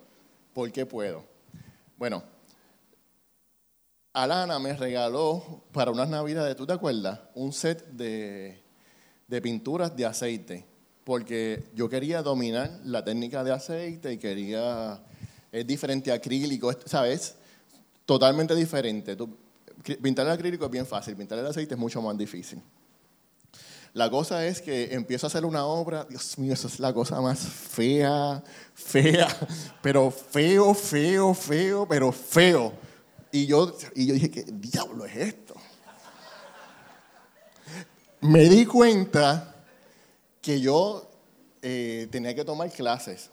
[0.52, 1.24] ¿Por qué puedo?
[1.96, 2.22] Bueno,
[4.14, 7.18] Alana me regaló para unas navidades, ¿tú te acuerdas?
[7.34, 8.62] Un set de,
[9.42, 10.64] pinturas de aceite,
[11.04, 14.98] porque yo quería dominar la técnica de aceite y quería,
[15.52, 17.36] es diferente acrílico, ¿sabes?
[18.06, 19.16] Totalmente diferente.
[20.02, 22.60] pintar el acrílico es bien fácil, pintar el aceite es mucho más difícil.
[23.92, 27.20] La cosa es que empiezo a hacer una obra, Dios mío, esa es la cosa
[27.20, 28.42] más fea,
[28.74, 29.28] fea,
[29.82, 32.72] pero feo, feo, feo, pero feo.
[33.30, 35.54] Y yo, y yo dije, ¿qué diablo es esto?
[38.22, 39.53] Me di cuenta
[40.44, 41.08] que yo
[41.62, 43.30] eh, tenía que tomar clases.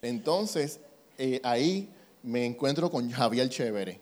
[0.00, 0.80] Entonces,
[1.18, 1.90] eh, ahí
[2.22, 4.00] me encuentro con Javier Chévere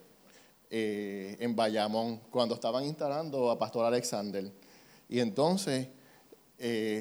[0.71, 4.51] eh, en Bayamón, cuando estaban instalando a Pastor Alexander.
[5.09, 5.89] Y entonces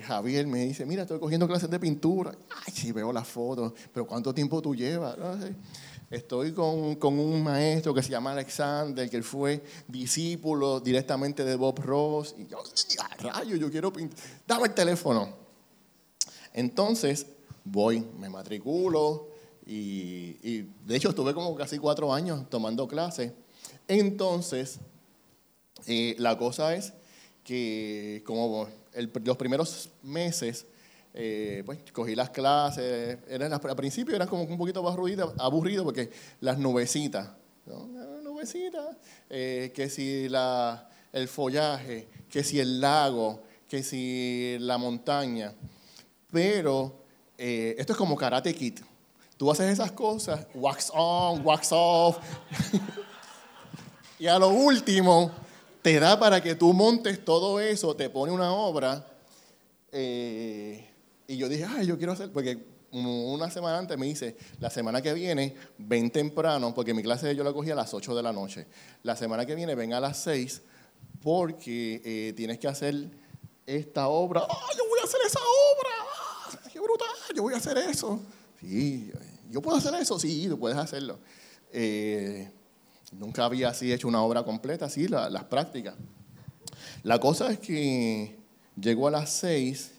[0.04, 2.32] Javier me dice, mira, estoy cogiendo clases de pintura.
[2.66, 5.16] Ay, sí, veo las fotos, pero ¿cuánto tiempo tú llevas?
[6.12, 11.80] Estoy con, un maestro que se llama Alexander, que él fue discípulo directamente de Bob
[11.80, 12.36] Ross.
[12.38, 12.62] Y yo,
[13.20, 14.20] rayo, yo quiero pintar.
[14.46, 15.34] Dame el teléfono.
[16.54, 17.26] Entonces
[17.64, 19.30] voy, me matriculo
[19.66, 20.34] y,
[20.86, 23.32] de hecho estuve como casi cuatro años tomando clases.
[23.88, 24.80] Entonces,
[25.88, 26.92] eh, la cosa es
[27.46, 28.68] que como
[29.24, 30.66] los primeros meses,
[31.14, 36.10] eh, pues cogí las clases, era, al principio era como un poquito aburrido, aburrido porque
[36.40, 37.30] las nubecitas,
[37.66, 37.88] ¿no?
[38.22, 38.96] nubecitas,
[39.30, 45.54] eh, que si la, el follaje, que si el lago, que si la montaña,
[46.32, 47.04] pero
[47.38, 48.80] eh, esto es como Karate Kid.
[49.38, 52.18] Tú haces esas cosas, wax on, wax off,
[54.20, 55.32] y a lo último
[55.82, 59.06] te da para que tú montes todo eso, te pone una obra.
[59.92, 60.91] Eh,
[61.34, 65.02] y yo dije, ay, yo quiero hacer, porque una semana antes me dice, la semana
[65.02, 68.34] que viene, ven temprano, porque mi clase yo la cogí a las 8 de la
[68.34, 68.68] noche.
[69.04, 70.62] La semana que viene, ven a las 6,
[71.22, 73.10] porque eh, tienes que hacer
[73.66, 74.42] esta obra.
[74.50, 76.70] ¡Ah, yo voy a hacer esa obra!
[76.72, 77.08] ¡Qué brutal!
[77.36, 78.20] Yo voy a hacer eso.
[78.60, 79.12] Sí,
[79.50, 81.20] yo puedo hacer eso, sí, tú puedes hacerlo.
[81.72, 82.52] Eh,
[83.12, 85.96] Nunca había así hecho una obra completa, así las prácticas.
[87.04, 88.38] La cosa es que
[88.80, 89.92] llegó a las seis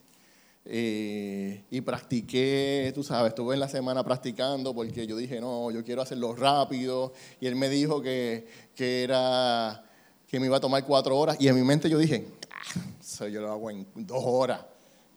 [0.65, 5.85] eh, y practiqué, tú sabes, estuve en la semana practicando porque yo dije, no, yo
[5.85, 7.13] quiero hacerlo rápido.
[7.41, 8.47] Y él me dijo que,
[8.77, 9.85] era,
[10.29, 11.37] que me iba a tomar cuatro horas.
[11.41, 14.61] Y en mi mente yo dije, ah, yo lo hago en dos horas.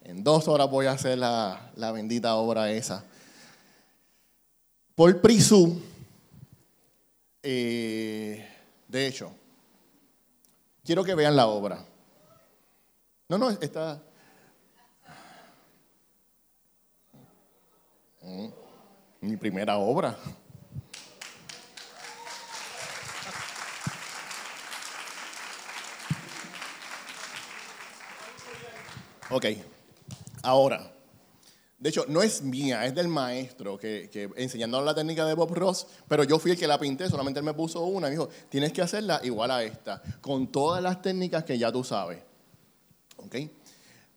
[0.04, 3.04] En dos horas voy a hacer la, la bendita obra esa.
[4.94, 5.82] Por Prisú,
[7.44, 8.48] eh,
[8.88, 9.32] de hecho,
[10.84, 11.86] quiero que vean la obra.
[13.28, 14.02] No, no, está...
[19.22, 20.18] mi primera obra.
[29.32, 29.46] Ok,
[30.44, 30.96] ahora,
[31.78, 34.30] de hecho, no es mía, es del maestro que, que
[34.86, 37.54] la técnica de Bob Ross, pero yo fui el que la pinté, solamente él me
[37.54, 41.44] puso una y me dijo, tienes que hacerla igual a esta, con todas las técnicas
[41.44, 42.20] que ya tú sabes.
[43.18, 43.36] ¿Ok?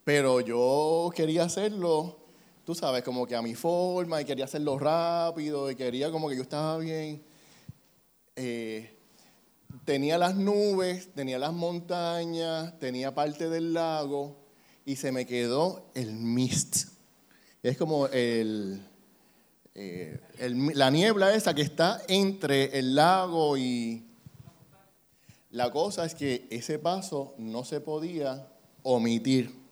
[0.04, 2.27] Pero yo quería hacerlo,
[2.68, 6.36] tú sabes, como que a mi forma y quería hacerlo rápido y quería como que
[6.36, 7.22] yo estaba bien.
[8.36, 8.94] Eh,
[9.86, 14.36] tenía las nubes, tenía las montañas, tenía parte del lago
[14.84, 16.90] y se me quedó el mist
[17.62, 18.86] Es como el,
[19.74, 20.20] eh,
[20.74, 24.04] la niebla esa que está entre el lago y...
[25.52, 28.46] La cosa es que ese paso no se podía
[28.82, 29.67] omitir.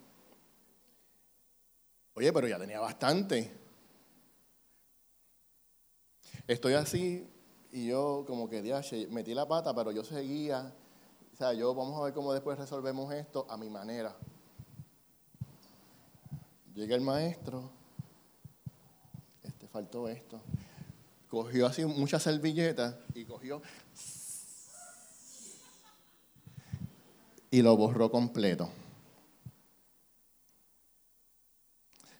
[2.17, 3.53] Oye, pero ya tenía bastante.
[6.47, 7.29] Estoy así
[7.71, 8.62] y yo como que
[9.11, 10.73] metí la pata, pero yo seguía.
[11.35, 14.17] O sea, yo vamos a ver cómo después resolvemos esto a mi manera.
[16.75, 17.71] Llega el maestro,
[19.43, 20.41] este faltó esto.
[21.29, 23.61] Cogió así muchas servilletas y cogió
[27.51, 28.71] y lo borró completo.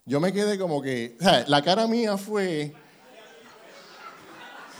[0.09, 2.73] Yo me quedé como que, o sea, la cara mía fue,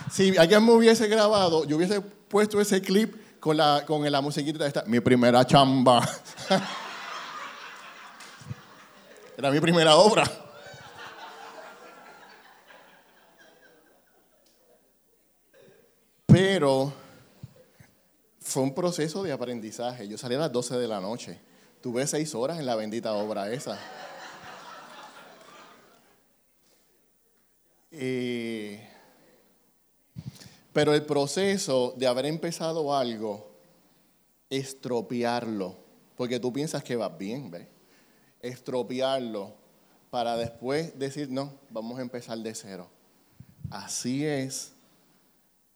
[0.09, 4.59] si alguien me hubiese grabado, yo hubiese puesto ese clip con la, con la musiquita
[4.59, 6.07] de esta, mi primera chamba.
[9.37, 10.23] Era mi primera obra.
[16.25, 16.93] Pero
[18.39, 20.07] fue un proceso de aprendizaje.
[20.07, 21.37] Yo salí a las 12 de la noche.
[21.81, 23.77] Tuve seis horas en la bendita obra esa.
[27.91, 28.79] Eh,
[30.73, 33.51] pero el proceso de haber empezado algo,
[34.49, 35.75] estropearlo,
[36.15, 37.67] porque tú piensas que va bien, ¿ves?
[38.41, 39.53] estropearlo
[40.09, 42.89] para después decir, no, vamos a empezar de cero.
[43.69, 44.73] Así es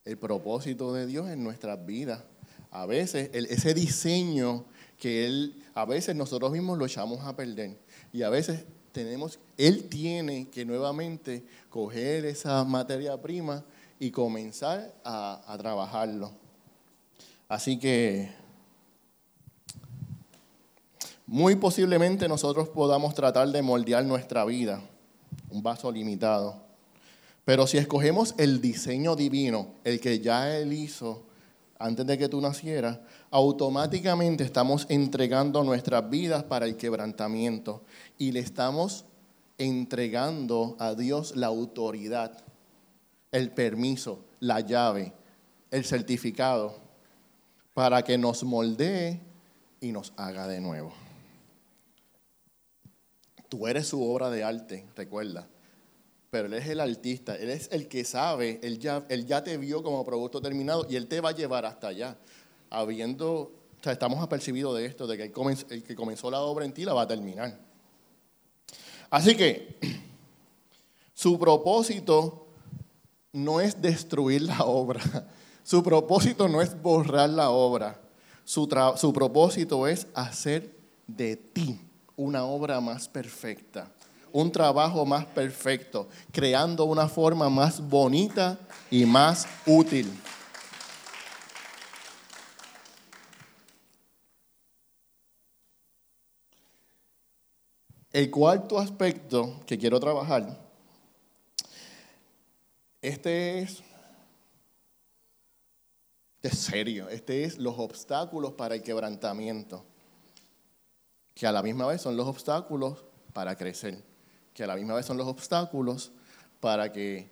[0.05, 2.24] el propósito de Dios en nuestras vidas.
[2.72, 4.66] A veces ese diseño
[4.97, 7.78] que Él, a veces nosotros mismos lo echamos a perder.
[8.14, 13.64] Y a veces tenemos, Él tiene que nuevamente coger esa materia prima
[14.00, 16.32] y comenzar a, a trabajarlo.
[17.48, 18.30] Así que
[21.26, 24.82] muy posiblemente nosotros podamos tratar de moldear nuestra vida,
[25.50, 26.56] un vaso limitado.
[27.46, 31.24] Pero si escogemos el diseño divino, el que ya Él hizo
[31.84, 37.84] antes de que tú nacieras, automáticamente estamos entregando nuestras vidas para el quebrantamiento
[38.18, 39.06] y le estamos
[39.58, 42.44] entregando a Dios la autoridad,
[43.32, 45.14] el permiso, la llave,
[45.70, 46.76] el certificado,
[47.74, 49.20] para que nos moldee
[49.80, 50.94] y nos haga de nuevo.
[53.50, 55.48] Tú eres su obra de arte, recuerda.
[56.32, 59.58] Pero Él es el artista, Él es el que sabe, Él ya, él ya te
[59.58, 62.18] vio como producto terminado y Él te va a llevar hasta allá.
[62.70, 66.72] Habiendo, o sea, estamos apercibidos de esto, de que el, que comenzó la obra en
[66.72, 67.60] ti la va a terminar.
[69.10, 69.78] Así que
[71.14, 72.48] su propósito
[73.34, 75.02] no es destruir la obra,
[75.64, 78.00] su propósito no es borrar la obra,
[78.46, 80.74] su, su propósito es hacer
[81.08, 81.78] de ti
[82.16, 83.92] una obra más perfecta,
[84.34, 88.60] un trabajo más perfecto, creando una forma más bonita
[88.90, 90.12] y más útil.
[98.12, 100.60] El cuarto aspecto que quiero trabajar,
[103.02, 103.82] este es,
[106.42, 109.86] es serio, este es los obstáculos para el quebrantamiento
[111.34, 113.04] que a la misma vez son los obstáculos
[113.34, 114.04] para crecer,
[114.62, 116.12] que a la misma vez son los obstáculos
[116.59, 117.28] para que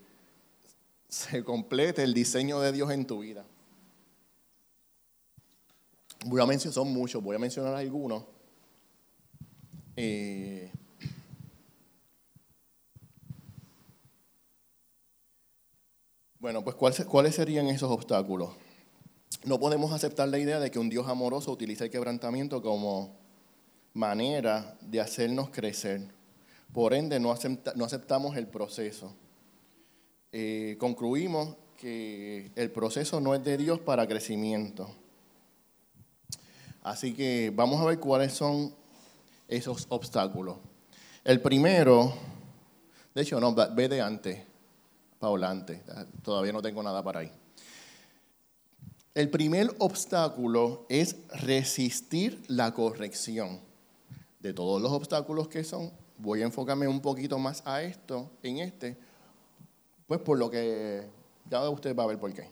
[1.08, 3.46] se complete el diseño de Dios en tu vida.
[6.26, 8.24] Voy a mencionar, son muchos, voy a mencionar algunos.
[9.96, 10.72] Eh,
[16.40, 18.56] bueno, pues ¿cuáles serían esos obstáculos?
[19.46, 23.16] No podemos aceptar la idea de que un Dios amoroso utiliza el quebrantamiento como
[23.94, 26.18] manera de hacernos crecer.
[26.74, 29.14] Por ende, no, aceptamos el proceso.
[30.32, 34.90] Eh, concluimos que el proceso no es de Dios para crecimiento.
[36.84, 38.74] Así que vamos a ver cuáles son
[39.48, 40.58] esos obstáculos.
[41.24, 42.14] El primero,
[43.14, 44.42] de hecho, no, ve de antes,
[45.20, 45.82] Paula, antes.
[46.24, 47.32] Todavía no tengo nada para ahí.
[49.16, 53.60] El primer obstáculo es resistir la corrección
[54.40, 58.60] de todos los obstáculos que son, voy a enfocarme un poquito más a esto, en
[58.60, 58.98] este,
[60.06, 61.08] pues por lo que
[61.50, 62.50] ya usted va a ver por qué.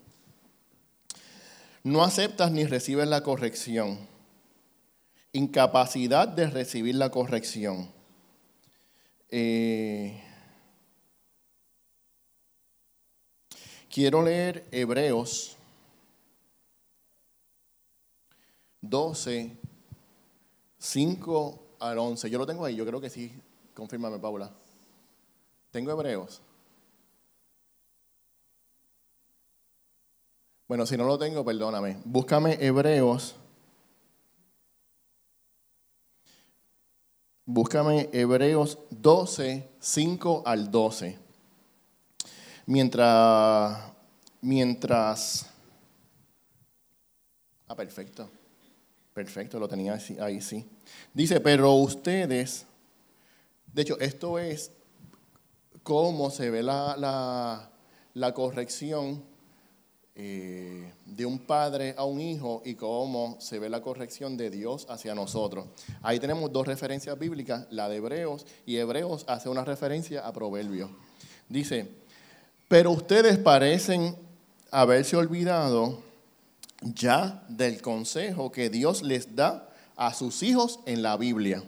[1.84, 4.00] No aceptas ni recibes la corrección.
[5.32, 7.92] Incapacidad de recibir la corrección.
[9.30, 10.22] Eh,
[13.90, 15.58] quiero leer Hebreos
[18.82, 19.58] 12,
[20.78, 22.30] 5 al 11.
[22.30, 23.34] Yo lo tengo ahí, yo creo que sí.
[23.78, 24.52] Confírmame, Paula.
[25.70, 26.42] ¿Tengo hebreos?
[30.68, 32.02] Bueno, si no lo tengo, perdóname.
[32.04, 33.36] Búscame hebreos.
[37.46, 41.18] Búscame Hebreos 12, 5 al 12.
[42.66, 43.92] Mientras,
[44.42, 45.46] mientras,
[47.68, 48.30] ah, perfecto,
[49.14, 50.68] perfecto, lo tenía ahí, sí.
[51.14, 52.67] Dice, pero ustedes,
[53.78, 54.72] de hecho, esto es
[55.84, 57.70] cómo se ve la,
[58.16, 59.24] la, corrección
[60.16, 64.88] eh, de un padre a un hijo y cómo se ve la corrección de Dios
[64.90, 65.68] hacia nosotros.
[66.02, 70.90] Ahí tenemos dos referencias bíblicas, la de Hebreos, y Hebreos hace una referencia a Proverbios.
[71.48, 71.88] Dice,
[72.68, 74.16] pero ustedes parecen
[74.72, 76.00] haberse olvidado
[76.82, 81.62] ya del consejo que Dios les da a sus hijos en la Biblia.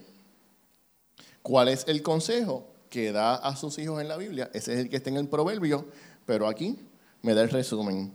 [1.42, 4.50] ¿Cuál es el consejo que da a sus hijos en la Biblia?
[4.54, 5.88] Ese es el que está en el proverbio,
[6.26, 6.78] pero aquí
[7.22, 8.14] me da el resumen.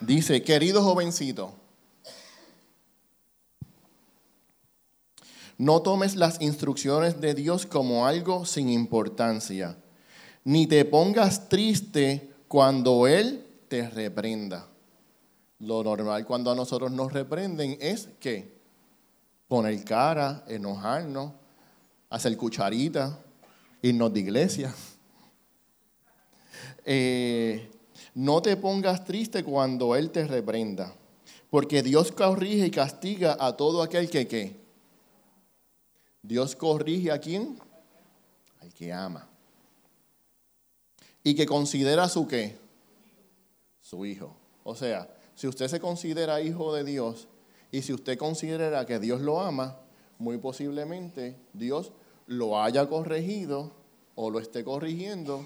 [0.00, 1.52] Dice, querido jovencito,
[5.58, 9.76] no tomes las instrucciones de Dios como algo sin importancia
[10.44, 14.66] ni te pongas triste cuando Él te reprenda.
[15.58, 18.58] Lo normal cuando a nosotros nos reprenden es que
[19.46, 21.32] poner cara, enojarnos,
[22.10, 23.18] hacer cucharita,
[23.82, 24.74] irnos de iglesia.
[26.86, 27.70] Eh,
[28.14, 30.92] no te pongas triste cuando Él te reprenda,
[31.50, 34.56] porque Dios corrige y castiga a todo aquel que qué.
[36.22, 37.58] Dios corrige a quién?
[38.60, 39.30] Al que ama
[41.22, 42.56] y que considera su qué?
[43.80, 44.34] Su hijo.
[44.64, 47.28] O sea, si usted se considera hijo de Dios
[47.70, 49.76] y si usted considera que Dios lo ama,
[50.18, 51.92] muy posiblemente Dios
[52.30, 53.72] lo haya corregido
[54.14, 55.44] o lo esté corrigiendo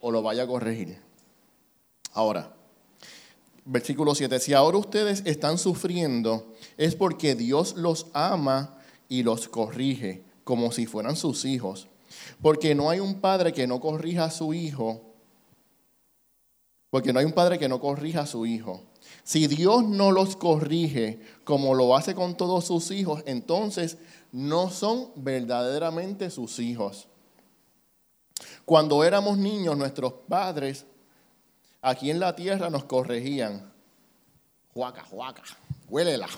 [0.00, 0.98] o lo vaya a corregir.
[2.14, 2.54] Ahora,
[3.66, 8.78] versículo 7, si ahora ustedes están sufriendo es porque Dios los ama
[9.10, 11.88] y los corrige como si fueran sus hijos.
[12.40, 15.11] Porque no hay un padre que no corrija a su hijo
[16.92, 18.82] porque no hay un padre que no corrija a su hijo.
[19.24, 23.96] Si Dios no los corrige como lo hace con todos sus hijos, entonces
[24.30, 27.08] no son verdaderamente sus hijos.
[28.66, 30.84] Cuando éramos niños, nuestros padres
[31.80, 33.72] aquí en la tierra nos corregían.
[34.74, 35.44] Juaca, juaca,
[35.88, 36.28] huélela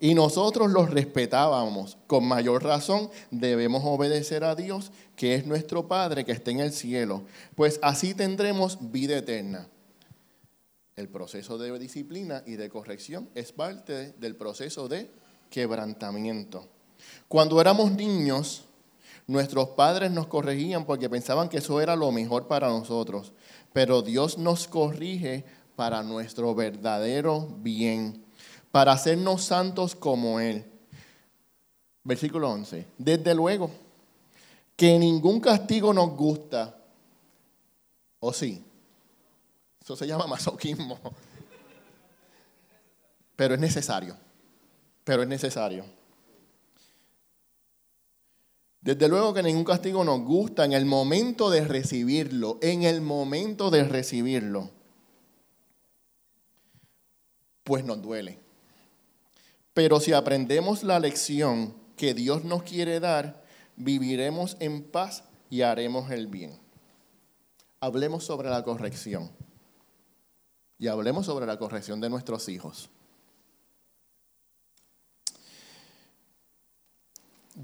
[0.00, 1.98] y nosotros los respetábamos.
[2.06, 6.72] Con mayor razón debemos obedecer a Dios, que es nuestro Padre que está en el
[6.72, 7.22] cielo,
[7.54, 9.68] pues así tendremos vida eterna.
[10.96, 15.10] El proceso de disciplina y de corrección es parte del proceso de
[15.50, 16.66] quebrantamiento.
[17.28, 18.64] Cuando éramos niños,
[19.28, 23.32] nuestros padres nos corregían porque pensaban que eso era lo mejor para nosotros,
[23.72, 25.44] pero Dios nos corrige
[25.76, 28.24] para nuestro verdadero bien
[28.78, 30.64] para hacernos santos como Él.
[32.04, 32.86] Versículo 11.
[32.96, 33.72] Desde luego
[34.76, 36.80] que ningún castigo nos gusta.
[38.20, 38.64] ¿O sí?
[39.82, 40.96] Eso se llama masoquismo.
[43.34, 44.16] Pero es necesario.
[45.02, 45.84] Pero es necesario.
[48.80, 53.72] Desde luego que ningún castigo nos gusta en el momento de recibirlo, en el momento
[53.72, 54.70] de recibirlo,
[57.64, 58.46] pues nos duele.
[59.78, 63.44] Pero si aprendemos la lección que Dios nos quiere dar,
[63.76, 66.58] viviremos en paz y haremos el bien.
[67.78, 69.30] Hablemos sobre la corrección.
[70.80, 72.90] Y hablemos sobre la corrección de nuestros hijos.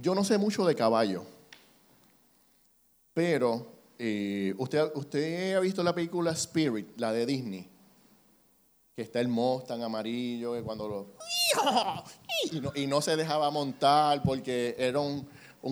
[0.01, 1.25] Yo no sé mucho de caballo,
[3.13, 3.67] pero
[3.99, 7.74] eh, usted, usted ha visto la película Spirit, la de Disney
[8.95, 11.07] que está el Mustang amarillo, que cuando lo...
[12.75, 15.27] Y no, se dejaba montar porque era un,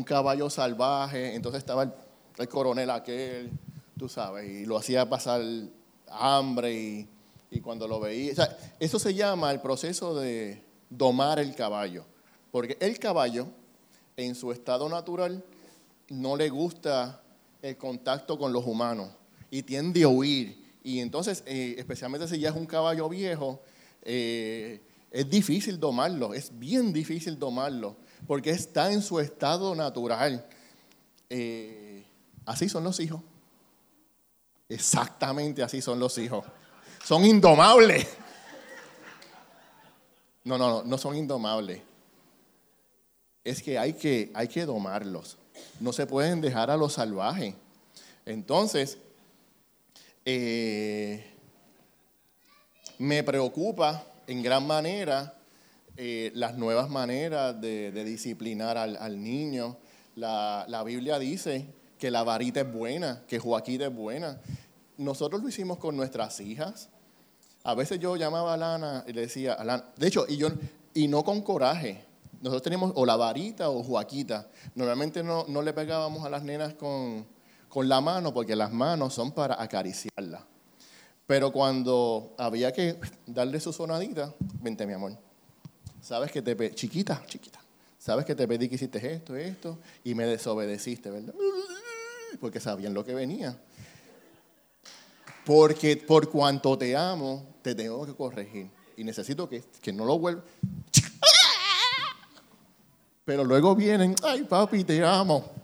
[0.04, 1.92] caballo salvaje, entonces estaba
[2.38, 3.50] el, coronel aquel,
[3.96, 5.42] tú sabes, y lo hacía pasar
[6.08, 7.08] hambre y,
[7.50, 8.32] y cuando lo veía...
[8.80, 12.04] Eso se llama el proceso de domar el caballo,
[12.50, 13.46] porque el caballo
[14.16, 15.44] en su estado natural
[16.08, 17.22] no le gusta
[17.60, 19.10] el contacto con los humanos
[19.50, 23.60] y tiende a huir y entonces, eh, especialmente si ya es un caballo viejo,
[24.02, 24.80] eh,
[25.10, 30.44] es difícil domarlo, es bien difícil domarlo, porque está en su estado natural.
[31.30, 32.04] Eh,
[32.44, 33.20] así son los hijos.
[34.68, 36.44] Exactamente así son los hijos.
[37.04, 38.06] Son indomables.
[40.44, 41.82] No, no, no, no son indomables.
[43.44, 45.36] Es que hay que, hay que domarlos.
[45.78, 47.54] no se pueden dejar a lo salvaje.
[48.24, 48.98] Entonces,
[50.24, 51.24] eh,
[52.98, 55.34] me preocupa en gran manera
[55.96, 59.76] eh, las nuevas maneras de, disciplinar al, niño.
[60.14, 61.66] La, Biblia dice
[61.98, 64.40] que la varita es buena, que Joaquín es buena.
[64.96, 66.88] Nosotros lo hicimos con nuestras hijas.
[67.64, 70.48] A veces yo llamaba a Lana y le decía, Alana, de hecho, y, yo,
[70.94, 72.04] y no con coraje,
[72.40, 74.48] nosotros teníamos o la varita o Joaquita.
[74.74, 77.26] Normalmente no, no le pegábamos a las nenas con,
[77.72, 80.44] con la mano porque las manos son para acariciarla.
[81.26, 85.16] Pero cuando había que darle su sonadita, vente mi amor.
[86.02, 87.60] Sabes que te pedí, chiquita, chiquita.
[87.98, 91.32] Sabes que te pedí que hiciste esto, esto, y me desobedeciste, ¿verdad?
[92.38, 93.58] Porque sabían lo que venía.
[95.46, 98.68] Porque por cuanto te amo, te tengo que corregir.
[98.98, 100.42] Y necesito que, que no lo vuelva.
[103.24, 105.61] Pero luego vienen, ay papi, te amo.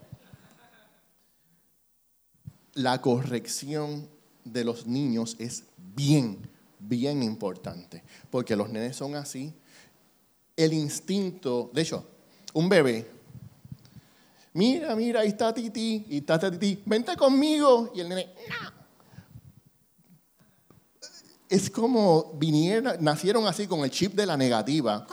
[2.78, 4.08] La corrección
[4.44, 5.64] de los niños es
[5.96, 6.48] bien,
[6.78, 9.52] bien importante, porque los nenes son así.
[10.54, 12.06] El instinto, de hecho,
[12.52, 13.04] un bebé,
[14.52, 18.72] mira, mira, ahí está Titi, y está Titi, vente conmigo, y el nene, no.
[21.48, 25.04] Es como vinieron, nacieron así con el chip de la negativa.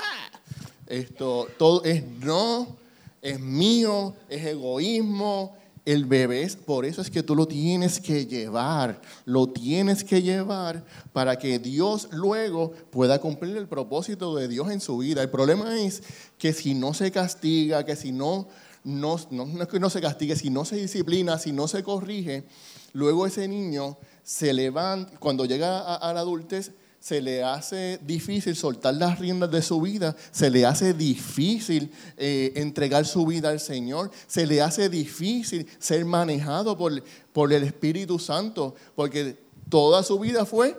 [0.85, 2.77] Esto, todo es no,
[3.23, 8.99] es mío, es egoísmo, el bebé por eso es que tú lo tienes que llevar,
[9.25, 10.83] lo tienes que llevar
[11.13, 15.21] para que Dios luego pueda cumplir el propósito de Dios en su vida.
[15.21, 16.01] El problema es
[16.37, 18.47] que si no se castiga, que si no,
[18.83, 22.45] no, no, que no se castigue, si no se disciplina, si no se corrige,
[22.93, 26.71] luego ese niño se levanta, cuando llega a, a la adultez,
[27.05, 32.51] se le hace difícil soltar las riendas de su vida, se le hace difícil eh,
[32.55, 38.17] entregar su vida al Señor, se le hace difícil ser manejado por, por el Espíritu
[38.17, 39.37] Santo, porque
[39.69, 40.75] toda su vida fue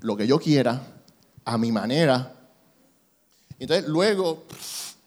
[0.00, 0.82] lo que yo quiera,
[1.44, 2.34] a mi manera.
[3.60, 4.46] Entonces, luego,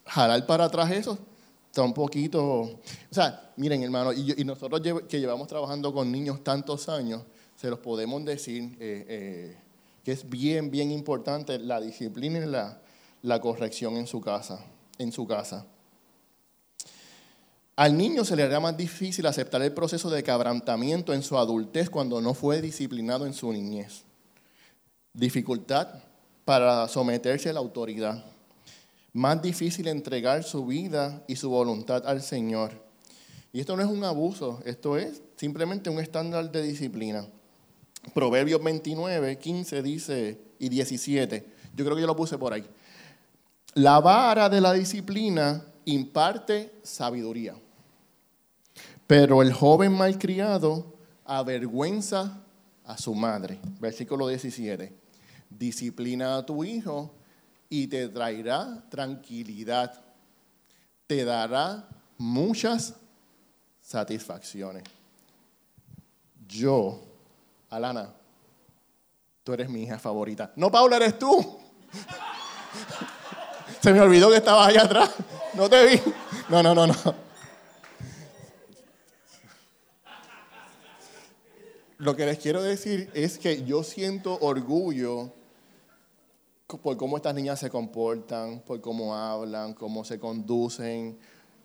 [0.05, 1.17] jalar para atrás eso,
[1.65, 2.41] está un poquito...
[2.41, 2.79] O
[3.11, 7.21] sea, miren, hermano, y, nosotros que llevamos trabajando con niños tantos años,
[7.53, 8.77] se los podemos decir...
[8.79, 9.62] Eh, eh,
[10.03, 12.81] que es bien, bien importante la disciplina y la,
[13.21, 14.59] la corrección en su casa.
[14.97, 15.65] En su casa.
[17.75, 21.89] Al niño se le hará más difícil aceptar el proceso de quebrantamiento en su adultez
[21.89, 24.03] cuando no fue disciplinado en su niñez.
[25.13, 25.87] Dificultad
[26.45, 28.23] para someterse a la autoridad.
[29.13, 32.83] Más difícil entregar su vida y su voluntad al Señor.
[33.51, 37.27] Y esto no es un abuso, esto es simplemente un estándar de disciplina.
[38.13, 41.45] Proverbios 29, 15 dice, y 17,
[41.75, 42.65] yo creo que yo lo puse por ahí.
[43.75, 47.55] La vara de la disciplina imparte sabiduría,
[49.07, 50.93] pero el joven malcriado
[51.25, 52.43] avergüenza
[52.85, 53.59] a su madre.
[53.79, 54.93] Versículo 17.
[55.49, 57.13] Disciplina a tu hijo
[57.69, 60.03] y te traerá tranquilidad,
[61.07, 61.87] te dará
[62.17, 62.95] muchas
[63.81, 64.83] satisfacciones.
[66.47, 67.12] Yo
[67.75, 68.13] Alana,
[69.43, 70.51] tú eres mi hija favorita.
[70.55, 71.59] No, Paula, eres tú.
[73.81, 75.11] Se me olvidó que estabas allá atrás.
[75.55, 76.01] No te vi.
[76.49, 76.93] No, no, no, no.
[81.97, 85.31] Lo que les quiero decir es que yo siento orgullo
[86.81, 91.17] por cómo estas niñas se comportan, por cómo hablan, cómo se conducen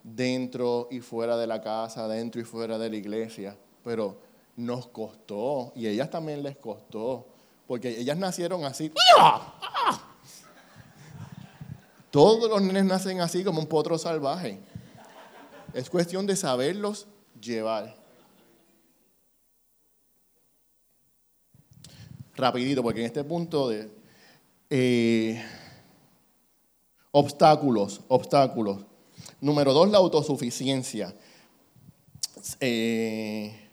[0.03, 3.57] dentro y fuera de la casa, dentro y fuera de la iglesia.
[3.83, 4.28] Pero
[4.59, 7.25] nos costó, y a ellas también les costó,
[7.65, 8.91] porque ellas nacieron así.
[12.11, 14.59] Todos los nenes nacen así como un potro salvaje.
[15.73, 17.07] Es cuestión de saberlos
[17.39, 17.95] llevar.
[22.35, 23.89] Rapidito, porque en este punto de
[24.69, 25.41] eh,
[27.11, 28.79] obstáculos, obstáculos.
[29.39, 31.15] Número dos, la autosuficiencia.
[32.59, 33.68] Eh,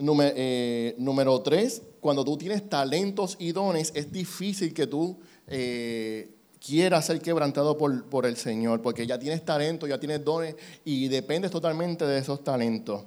[0.00, 6.34] eh, número, tres, cuando tú tienes talentos y dones, es difícil que tú eh,
[6.64, 11.08] quieras ser quebrantado por, por el Señor, porque ya tienes talento, ya tienes dones y
[11.08, 13.02] dependes totalmente de esos talentos.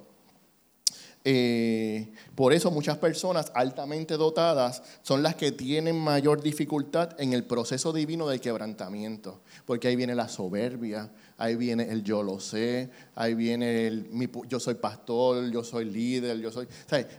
[1.26, 7.46] Eh, por eso muchas personas altamente dotadas son las que tienen mayor dificultad en el
[7.46, 11.10] proceso divino del quebrantamiento, porque ahí viene la soberbia,
[11.44, 14.10] ahí viene el yo lo sé, ahí viene el
[14.48, 16.68] yo soy pastor, yo soy líder, yo soy...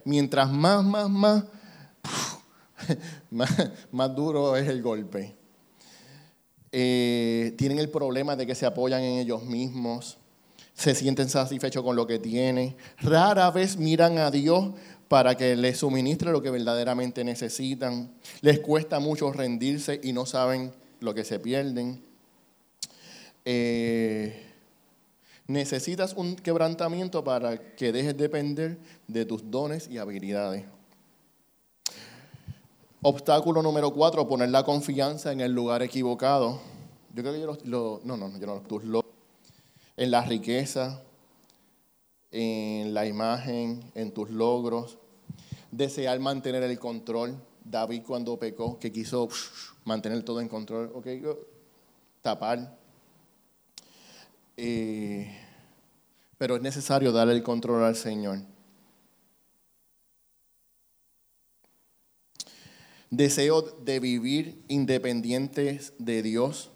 [0.05, 1.45] mientras más, más, más,
[3.93, 5.37] más, duro es el golpe.
[6.72, 10.16] Eh, tienen el problema de que se apoyan en ellos mismos
[10.72, 14.70] se sienten satisfechos con lo que tienen, rara vez miran a Dios
[15.07, 18.11] para que les suministre lo que verdaderamente necesitan,
[18.41, 22.13] les cuesta mucho rendirse y no saben lo que se pierden.
[23.45, 24.42] Eh,
[25.47, 30.64] necesitas un quebrantamiento para que dejes de depender de tus dones y habilidades.
[33.03, 36.59] Obstáculo número cuatro, poner la confianza en el lugar equivocado.
[37.14, 38.82] Yo creo que yo lo, no, no, yo no, tus
[39.97, 41.03] en la riqueza,
[42.32, 44.99] en la imagen, en tus logros,
[45.70, 47.36] desear mantener el control.
[47.62, 49.28] David cuando pecó, que quiso
[49.84, 51.07] mantener todo en control, ok,
[52.22, 52.84] tapar.
[54.57, 58.38] Pero es necesario darle el control al Señor.
[63.11, 66.70] Deseo de vivir independientes de Dios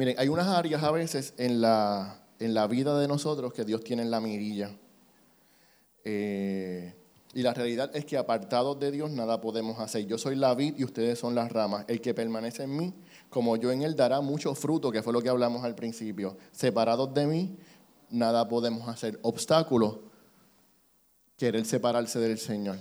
[0.00, 3.84] Miren, hay unas áreas a veces en la, en la vida de nosotros que Dios
[3.84, 4.70] tiene en la mirilla.
[6.04, 6.94] Eh,
[7.34, 10.06] y la realidad es que apartados de Dios nada podemos hacer.
[10.06, 11.84] Yo soy la vid y ustedes son las ramas.
[11.86, 12.94] El que permanece en mí,
[13.30, 16.36] como yo en él, dará mucho fruto, que fue lo que hablamos al principio.
[16.52, 17.56] Separados de mí,
[18.10, 19.18] nada podemos hacer.
[19.22, 20.02] Obstáculo,
[21.36, 22.76] querer separarse del Señor.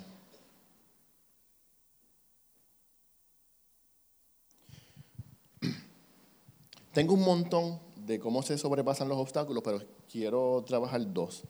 [6.93, 9.81] Tengo un montón de cómo se sobrepasan los obstáculos, pero
[10.11, 11.43] quiero trabajar dos.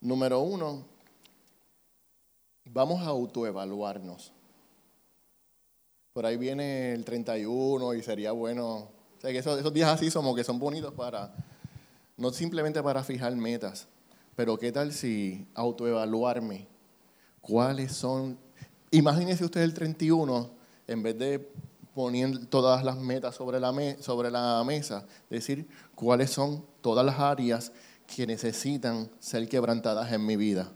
[0.00, 0.84] Número uno,
[2.64, 4.33] vamos a autoevaluarnos.
[6.14, 10.36] Por ahí viene el 31 y sería bueno, o sea, que esos, días así somos
[10.36, 11.34] que son bonitos para,
[12.16, 13.88] no simplemente para fijar metas,
[14.36, 16.68] pero qué tal si autoevaluarme,
[17.40, 18.38] cuáles son,
[18.92, 20.50] imagínese usted el 31,
[20.86, 21.50] en vez de
[21.96, 27.72] poniendo todas las metas sobre la, sobre la mesa, decir cuáles son todas las áreas
[28.06, 30.72] que necesitan ser quebrantadas en mi vida.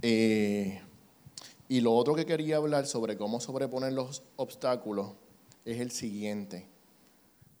[0.00, 0.80] Eh,
[1.72, 5.12] y lo otro que quería hablar sobre cómo sobreponer los obstáculos
[5.64, 6.66] es el siguiente.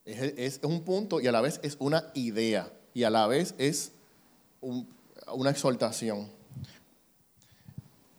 [0.04, 3.92] Es, un punto y a la vez es una idea y a la vez es
[4.60, 6.28] una exhortación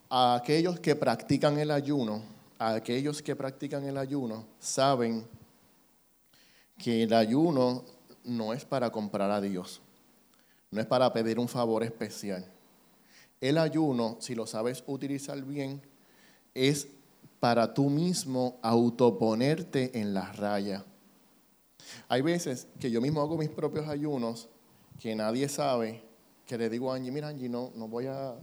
[0.09, 2.23] a aquellos que practican el ayuno,
[2.57, 5.23] a aquellos que practican el ayuno, saben
[6.79, 7.85] que el ayuno
[8.23, 9.79] no es para comprar a Dios,
[10.71, 12.51] no es para pedir un favor especial.
[13.43, 15.81] El ayuno, si lo sabes utilizar bien,
[16.53, 16.87] es
[17.41, 20.85] para tú mismo autoponerte en la raya.
[22.07, 24.47] Hay veces que yo mismo hago mis propios ayunos
[24.97, 26.01] que nadie sabe,
[26.47, 28.33] que le digo a Angie, mira Angie, no, no voy a...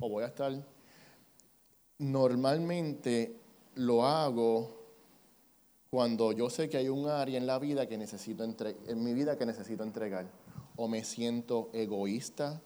[0.00, 0.52] O voy a estar,
[1.98, 3.36] normalmente
[3.76, 4.76] lo hago
[5.88, 9.38] cuando yo sé que hay un área en la vida que necesito en mi vida
[9.38, 10.26] que necesito entregar.
[10.74, 12.60] O me siento egoísta,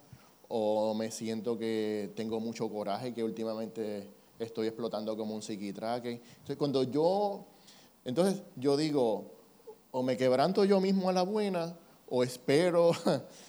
[0.49, 6.13] o me siento que tengo mucho coraje, que últimamente estoy explotando como un psiquitraque.
[6.13, 7.45] Entonces, cuando yo,
[8.05, 9.33] entonces yo digo,
[9.91, 11.77] o me quebranto yo mismo a la buena,
[12.09, 12.93] o espero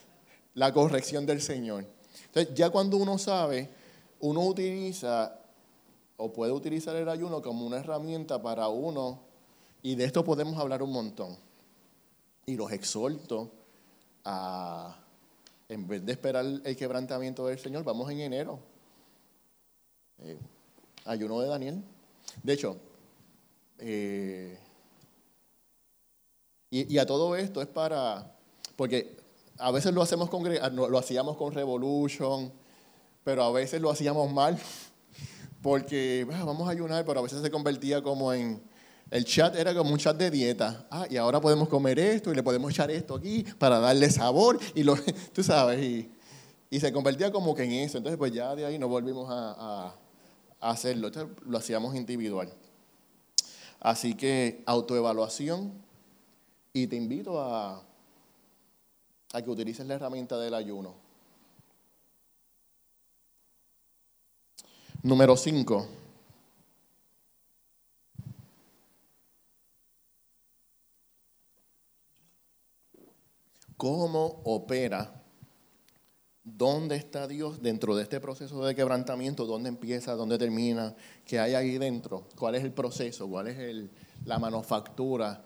[0.55, 1.85] la corrección del Señor.
[2.25, 3.69] Entonces, ya cuando uno sabe,
[4.19, 5.39] uno utiliza
[6.17, 9.19] o puede utilizar el ayuno como una herramienta para uno,
[9.81, 11.37] y de esto podemos hablar un montón.
[12.45, 13.49] Y los exhorto
[14.25, 14.99] a,
[15.69, 18.59] en vez de esperar el quebrantamiento del Señor, vamos en enero.
[20.17, 20.37] Eh,
[21.05, 21.83] ayuno de Daniel.
[22.41, 22.77] De hecho,
[23.77, 24.57] eh,
[26.71, 28.35] y, a todo esto es para,
[28.75, 29.15] porque
[29.57, 32.51] a veces lo hacemos con, lo hacíamos con Revolution,
[33.23, 34.59] pero a veces lo hacíamos mal,
[35.61, 38.61] porque ah, vamos a ayunar, pero a veces se convertía como en,
[39.11, 40.87] el chat era como un chat de dieta.
[40.91, 44.59] Ah, y ahora podemos comer esto y le podemos echar esto aquí para darle sabor.
[44.75, 44.95] Y lo,
[45.33, 47.97] tú sabes, y, se convertía como que en eso.
[47.97, 49.95] Entonces, pues ya de ahí no volvimos a,
[50.59, 51.07] a hacerlo.
[51.07, 52.53] Entonces, lo hacíamos individual.
[53.79, 55.73] Así que autoevaluación.
[56.71, 57.81] Y te invito a,
[59.33, 60.93] a que utilices la herramienta del ayuno.
[65.01, 65.98] Número 5.
[73.79, 75.23] ¿Cómo opera?
[76.43, 79.45] ¿Dónde está Dios dentro de este proceso de quebrantamiento?
[79.45, 80.15] ¿Dónde empieza?
[80.15, 80.93] ¿Dónde termina?
[81.23, 82.27] ¿Qué hay ahí dentro?
[82.37, 83.29] ¿Cuál es el proceso?
[83.29, 83.89] ¿Cuál es
[84.25, 85.45] la manufactura?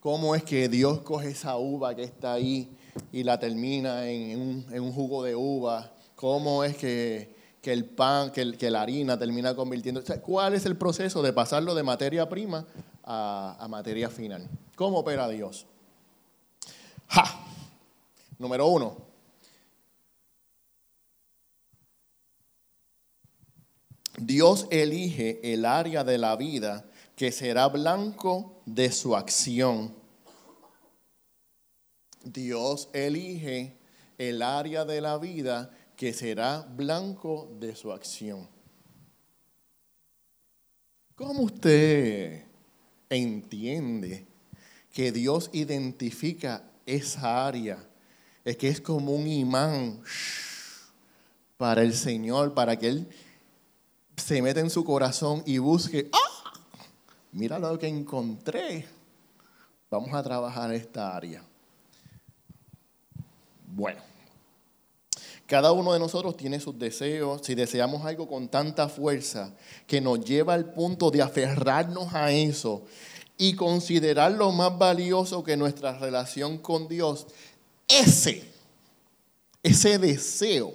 [0.00, 2.76] ¿Cómo es que Dios coge esa uva que está ahí
[3.10, 4.38] y la termina en
[4.70, 5.94] un, jugo de uva?
[6.14, 10.02] ¿Cómo es que, el pan, que, que, la harina termina convirtiendo?
[10.20, 12.66] ¿Cuál es el proceso de pasarlo de materia prima
[13.02, 14.46] a, a materia final.
[14.76, 15.66] ¿Cómo opera Dios?
[17.08, 17.41] ¡Ja!
[18.38, 19.12] Número uno.
[24.16, 26.84] Dios elige el área de la vida
[27.16, 29.94] que será blanco de su acción.
[32.24, 33.76] Dios elige
[34.18, 38.48] el área de la vida que será blanco de su acción.
[41.14, 42.44] ¿Cómo usted
[43.08, 44.26] entiende
[44.92, 47.91] que Dios identifica esa área?
[48.44, 50.00] Es que es como un imán
[51.56, 53.08] para el Señor, para que Él
[54.16, 56.52] se meta en su corazón y busque, ¡ah!
[57.32, 58.86] Mira lo que encontré.
[59.90, 61.42] Vamos a trabajar esta área.
[63.74, 64.00] Bueno,
[65.46, 67.40] cada uno de nosotros tiene sus deseos.
[67.42, 69.54] Si deseamos algo con tanta fuerza
[69.86, 72.84] que nos lleva al punto de aferrarnos a eso
[73.38, 77.26] y considerarlo más valioso que nuestra relación con Dios,
[77.88, 78.44] ese,
[79.62, 80.74] ese deseo,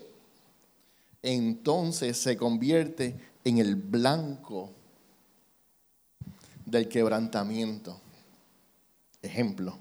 [1.22, 4.72] entonces se convierte en el blanco
[6.66, 8.00] del quebrantamiento.
[9.22, 9.78] Ejemplo.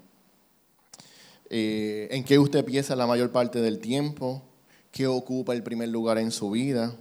[1.49, 4.43] Eh, en qué usted piensa la mayor parte del tiempo,
[4.91, 6.95] qué ocupa el primer lugar en su vida.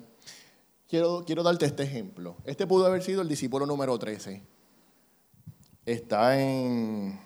[0.89, 2.37] Quiero, quiero darte este ejemplo.
[2.45, 4.43] Este pudo haber sido el discípulo número 13.
[5.85, 7.26] Está en...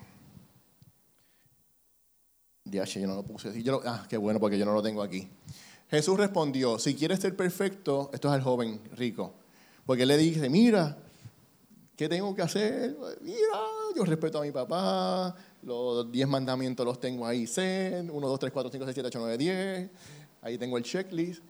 [2.70, 3.52] yo no lo puse.
[3.84, 5.28] ah, qué bueno porque yo no lo tengo aquí.
[5.90, 9.34] Jesús respondió, si quieres ser perfecto, esto es al joven rico,
[9.84, 10.96] porque él le dice, mira,
[11.96, 12.96] ¿qué tengo que hacer?
[13.22, 13.58] Mira,
[13.96, 18.70] yo respeto a mi papá, los 10 mandamientos los tengo ahí, 1 2, 3, 4,
[18.70, 19.90] 5, 6, 7, 8, 9, 10.
[20.42, 21.42] Ahí tengo el checklist.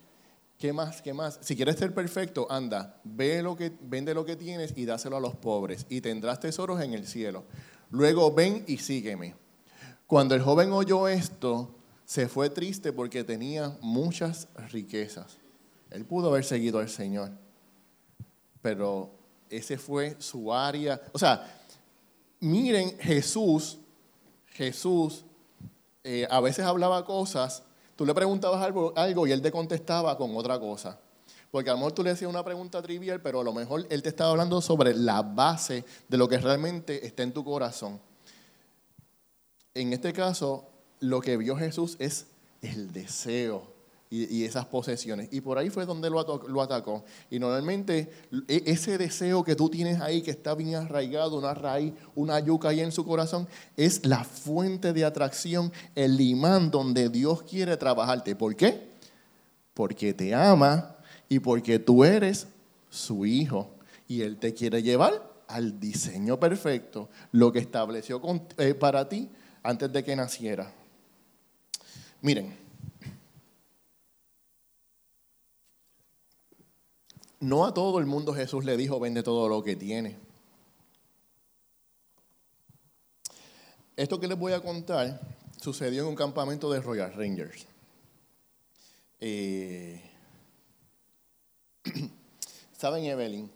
[0.58, 1.00] ¿Qué más?
[1.00, 1.38] ¿Qué más?
[1.42, 5.20] Si quieres ser perfecto, anda, ve lo que, vende lo que tienes y dáselo a
[5.20, 7.44] los pobres y tendrás tesoros en el cielo.
[7.90, 9.34] Luego ven y sígueme.
[10.10, 11.70] Cuando el joven oyó esto,
[12.04, 15.38] se fue triste porque tenía muchas riquezas.
[15.88, 17.30] Él pudo haber seguido al Señor,
[18.60, 19.12] pero
[19.48, 21.00] ese fue su área.
[21.12, 21.62] O sea,
[22.40, 23.78] miren, Jesús
[24.46, 25.24] Jesús
[26.02, 27.62] eh, a veces hablaba cosas,
[27.94, 30.98] tú le preguntabas algo, algo y él te contestaba con otra cosa.
[31.52, 34.02] Porque a lo mejor tú le hacías una pregunta trivial, pero a lo mejor él
[34.02, 38.09] te estaba hablando sobre la base de lo que realmente está en tu corazón.
[39.74, 40.68] En este caso,
[40.98, 42.26] lo que vio Jesús es
[42.60, 43.70] el deseo
[44.10, 45.28] y, esas posesiones.
[45.30, 47.04] Y por ahí fue donde lo, lo, atacó.
[47.30, 48.10] Y normalmente
[48.48, 52.70] e, ese deseo que tú tienes ahí, que está bien arraigado, una raíz, una yuca
[52.70, 53.46] ahí en su corazón,
[53.76, 58.34] es la fuente de atracción, el imán donde Dios quiere trabajarte.
[58.34, 58.88] ¿Por qué?
[59.74, 60.96] Porque te ama
[61.28, 62.48] y porque tú eres
[62.90, 63.70] su hijo.
[64.08, 68.20] Y Él te quiere llevar al diseño perfecto, lo que estableció
[68.56, 69.28] eh, para ti
[69.62, 70.72] antes de que naciera.
[72.22, 72.56] Miren,
[77.40, 80.18] No a todo el mundo Jesús le dijo, vende todo lo que tiene.
[83.96, 85.18] Esto que les voy a contar
[85.58, 87.66] sucedió en un campamento de Royal Rangers.
[89.20, 90.02] Eh,
[92.76, 93.50] ¿Saben Evelyn?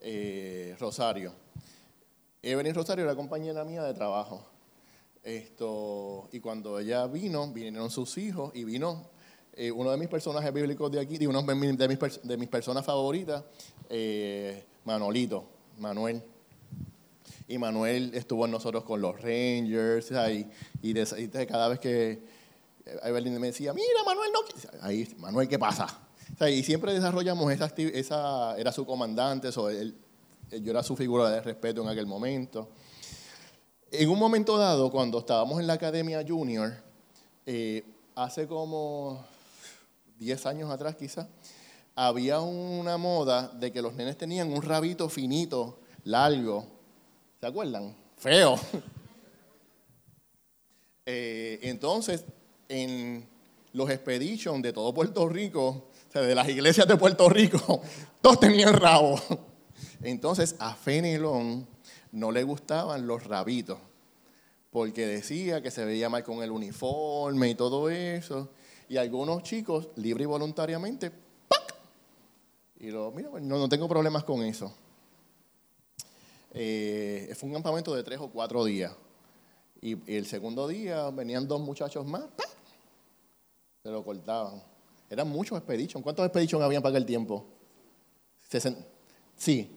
[0.00, 1.32] Eh, Rosario.
[2.42, 4.46] Evelyn Rosario era compañera mía de trabajo.
[5.26, 9.10] Esto, y cuando ella vino, vinieron sus hijos y vino
[9.54, 12.84] eh, uno de mis personajes bíblicos de aquí, de uno de mis, de mis personas
[12.84, 13.42] favoritas,
[13.90, 15.48] eh, Manolito,
[15.80, 16.22] Manuel.
[17.48, 20.48] Y Manuel estuvo en nosotros con los Rangers, ahí,
[20.80, 22.22] y, de, cada vez que
[23.02, 24.38] Evelyn me decía, mira, Manuel, no.
[24.80, 26.06] Ahí, Manuel, ¿qué pasa?
[26.48, 31.88] y siempre desarrollamos esa, esa era su comandante, yo era su figura de respeto en
[31.88, 32.68] aquel momento.
[33.92, 36.74] En un momento dado, cuando estábamos en la Academia Junior,
[37.46, 37.84] eh,
[38.16, 39.24] hace como
[40.18, 41.28] 10 años atrás quizás,
[41.94, 46.66] había una moda de que los nenes tenían un rabito finito, largo.
[47.40, 47.94] ¿Se acuerdan?
[48.16, 48.58] Feo.
[51.08, 52.24] Eh, entonces,
[52.68, 53.24] en
[53.72, 55.68] los expeditions de todo Puerto Rico,
[56.08, 57.80] o sea, de las iglesias de Puerto Rico,
[58.20, 59.16] todos tenían rabo.
[60.02, 61.68] Entonces, a Fenelón
[62.12, 63.78] no le gustaban los rabitos,
[64.70, 68.50] porque decía que se veía mal con el uniforme y todo eso.
[68.88, 71.10] Y algunos chicos, libre y voluntariamente,
[71.48, 71.74] ¡pac!
[72.78, 74.72] Y lo, mira, no, no tengo problemas con eso.
[76.52, 78.92] Eh, fue un campamento de tres o cuatro días.
[79.82, 82.48] Y, el segundo día venían dos muchachos más, ¡pac!
[83.82, 84.62] se lo cortaban.
[85.08, 86.02] Eran muchos expeditions.
[86.02, 87.44] ¿Cuántos expeditions habían para aquel tiempo?
[89.36, 89.70] sí,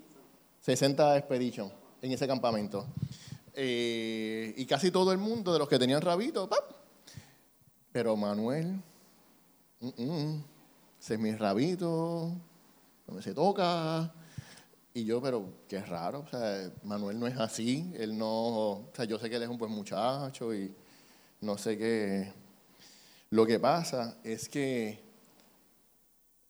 [0.61, 1.71] 60 expeditions.
[2.01, 2.87] En ese campamento.
[3.53, 6.79] Eh, y casi todo el mundo de los que tenían rabito, ¡pap!
[7.91, 8.81] pero Manuel,
[9.81, 12.31] ese es mi rabito,
[13.07, 14.13] donde se toca.
[14.93, 19.05] Y yo, pero qué raro, o sea, Manuel no es así, él no, o sea,
[19.05, 20.73] yo sé que él es un buen muchacho y
[21.41, 22.33] no sé qué.
[23.29, 24.99] Lo que pasa es que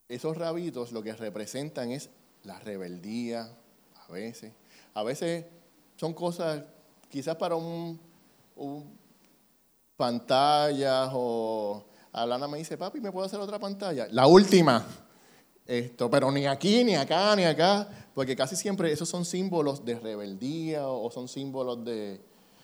[0.08, 2.10] esos rabitos lo que representan es
[2.44, 3.56] la rebeldía,
[4.08, 4.52] a veces.
[4.94, 5.44] A veces
[5.96, 6.62] son cosas,
[7.08, 8.00] quizás para un,
[8.56, 8.98] un
[9.96, 14.08] pantalla o Alana me dice, papi, ¿me puedo hacer otra pantalla?
[14.10, 14.84] La última.
[15.66, 20.00] Esto, pero ni aquí, ni acá, ni acá, porque casi siempre esos son símbolos de
[20.00, 22.20] rebeldía o son símbolos de...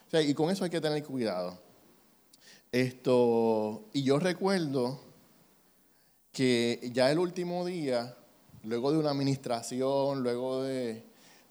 [0.08, 1.56] O sea, y con eso hay que tener cuidado.
[2.72, 4.98] Esto, y yo recuerdo
[6.32, 8.16] que ya el último día,
[8.64, 11.05] luego de una administración, luego de...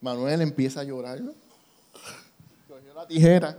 [0.06, 1.20] Manuel empieza a llorar,
[2.68, 3.58] cogió la tijera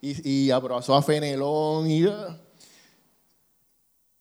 [0.00, 2.06] y, abrazó a Fenelón y...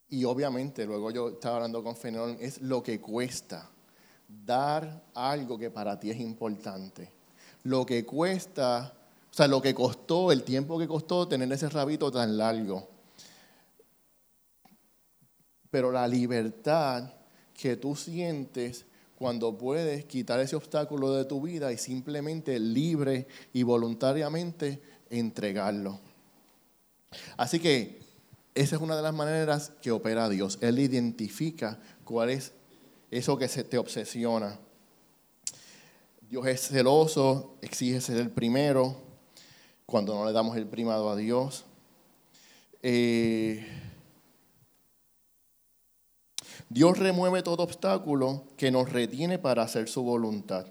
[0.10, 3.70] Y obviamente, luego yo estaba hablando con Fenelón, es lo que cuesta
[4.28, 7.08] dar algo que para ti es importante.
[7.64, 8.94] Lo que cuesta,
[9.30, 12.89] o sea, lo que costó, el tiempo que costó tener ese rabito tan largo.
[15.70, 17.14] Pero la libertad
[17.54, 18.86] que tú sientes
[19.22, 25.99] cuando puedes quitar ese obstáculo de tu vida y simplemente libre y voluntariamente entregarlo.
[27.38, 27.99] Así que
[28.55, 30.57] esa es una de las maneras que opera Dios.
[30.59, 32.53] Él identifica cuál es
[33.11, 34.57] eso que se te obsesiona.
[36.28, 38.95] Dios es celoso, exige ser el primero
[39.86, 41.65] cuando no le damos el primado a Dios.
[42.82, 43.67] Eh,
[46.74, 50.67] Dios remueve todo obstáculo que nos retiene para hacer su voluntad.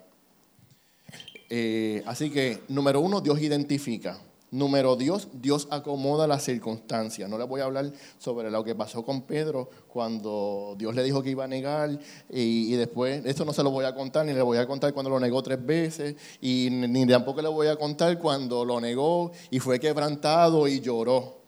[1.51, 4.18] Eh, así que, número uno, Dios identifica.
[4.51, 7.28] Número Dios, Dios acomoda las circunstancias.
[7.28, 11.22] No les voy a hablar sobre lo que pasó con Pedro cuando Dios le dijo
[11.22, 11.98] que iba a negar
[12.30, 15.11] y, después, esto no se lo voy a contar, ni le voy a contar cuando
[15.11, 19.59] lo negó tres veces y ni tampoco le voy a contar cuando lo negó y
[19.59, 21.40] fue quebrantado y lloró.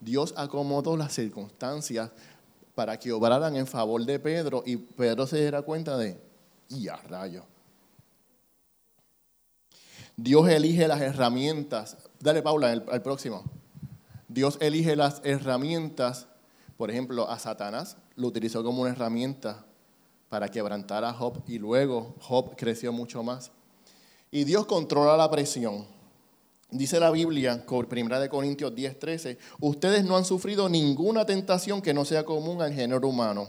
[0.00, 2.10] Dios acomodó las circunstancias
[2.76, 6.16] para que obraran en favor de Pedro y Pedro se diera cuenta de,
[6.68, 7.44] y a rayo.
[10.16, 13.44] Dios elige las herramientas Dale, Paula, al, próximo.
[14.28, 16.26] Dios elige las herramientas,
[16.76, 19.64] por ejemplo, a Satanás lo utilizó como una herramienta
[20.28, 23.52] para quebrantar a Job y luego Job creció mucho más.
[24.30, 25.86] Y Dios controla la presión.
[26.70, 31.94] Dice la Biblia, 1 de Corintios 10, 13, ustedes no han sufrido ninguna tentación que
[31.94, 33.48] no sea común al género humano.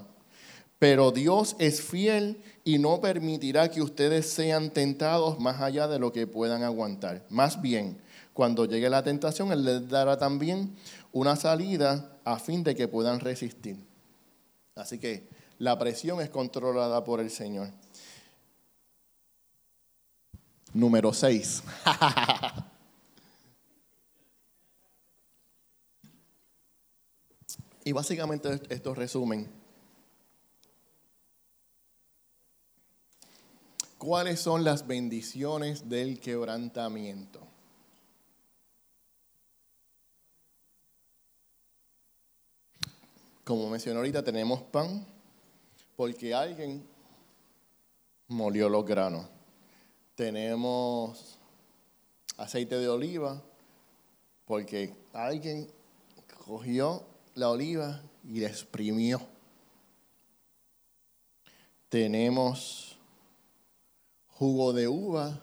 [0.78, 6.14] Pero Dios es fiel y no permitirá que ustedes sean tentados más allá de lo
[6.14, 7.26] que puedan aguantar.
[7.30, 8.00] Más bien,
[8.34, 10.76] cuando llegue la tentación, Él les dará también
[11.12, 13.78] una salida a fin de que puedan resistir.
[14.76, 17.70] Así que la presión es controlada por el Señor.
[20.74, 21.64] Número 6.
[27.88, 29.50] y básicamente esto resumen.
[33.98, 37.40] ¿Cuáles son las bendiciones del quebrantamiento?
[43.46, 45.08] Como mencioné ahorita, tenemos pan
[45.96, 46.86] porque alguien
[48.28, 49.30] molió los granos.
[50.14, 51.40] Tenemos
[52.36, 53.42] aceite de oliva
[54.44, 55.72] porque alguien
[56.46, 59.22] cogió la oliva y la exprimió.
[61.88, 62.98] Tenemos
[64.28, 65.40] jugo de uva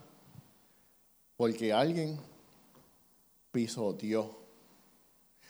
[1.37, 2.19] porque alguien
[3.53, 4.39] pisoteó.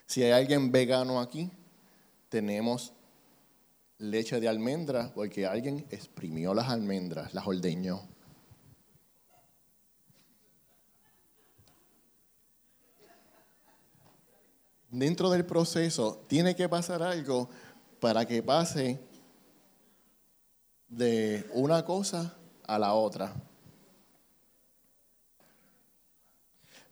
[0.07, 1.51] Si hay alguien vegano aquí,
[2.29, 2.93] tenemos
[3.99, 8.03] leche de almendra porque alguien exprimió las almendras, las ordeñó.
[14.95, 17.49] Dentro del proceso tiene que pasar algo
[17.99, 19.01] para que pase
[20.87, 22.33] de una cosa
[22.65, 23.35] a la otra.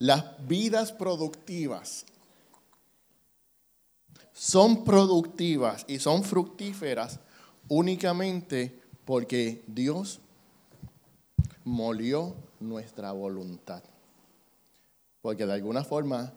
[0.01, 2.05] Las vidas productivas
[4.33, 7.21] son productivas y son fructíferas
[7.69, 10.19] únicamente porque Dios
[11.63, 13.85] molió nuestra voluntad.
[15.21, 16.33] Porque de alguna forma,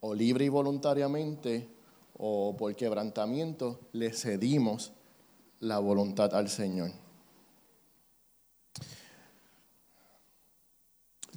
[0.00, 1.68] o libre y voluntariamente,
[2.16, 4.92] o por quebrantamiento, le cedimos
[5.60, 6.92] la voluntad al Señor.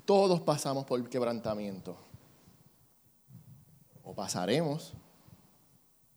[0.05, 1.95] Todos pasamos por quebrantamiento.
[4.03, 4.93] O pasaremos,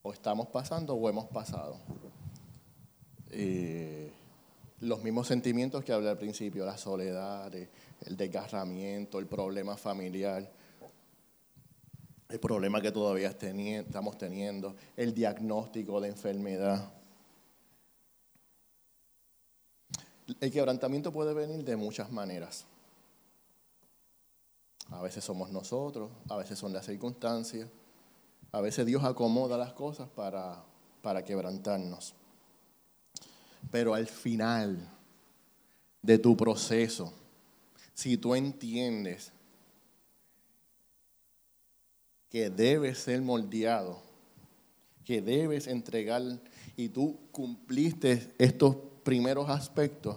[0.03, 1.77] o estamos pasando, o hemos pasado.
[3.31, 4.13] Eh,
[4.81, 10.51] los mismos sentimientos que hablé al principio, la soledad, el desgarramiento, el problema familiar,
[12.35, 16.93] el problema que todavía estamos teniendo, el diagnóstico de enfermedad.
[20.41, 22.65] El quebrantamiento puede venir de muchas maneras.
[24.91, 27.69] A veces somos nosotros, a veces son las circunstancias,
[28.51, 30.61] a veces Dios acomoda las cosas para,
[31.03, 32.15] para quebrantarnos.
[33.71, 34.91] Pero al final
[36.03, 37.13] de tu proceso,
[37.95, 39.31] si tú entiendes
[42.35, 44.03] que debes ser moldeado,
[45.05, 46.21] que debes entregar
[46.77, 48.75] y tú cumpliste estos
[49.05, 50.17] primeros aspectos,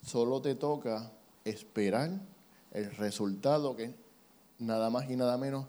[0.00, 1.10] solo te toca
[1.44, 2.20] esperar
[2.70, 3.92] el resultado que
[4.60, 5.66] nada más y nada menos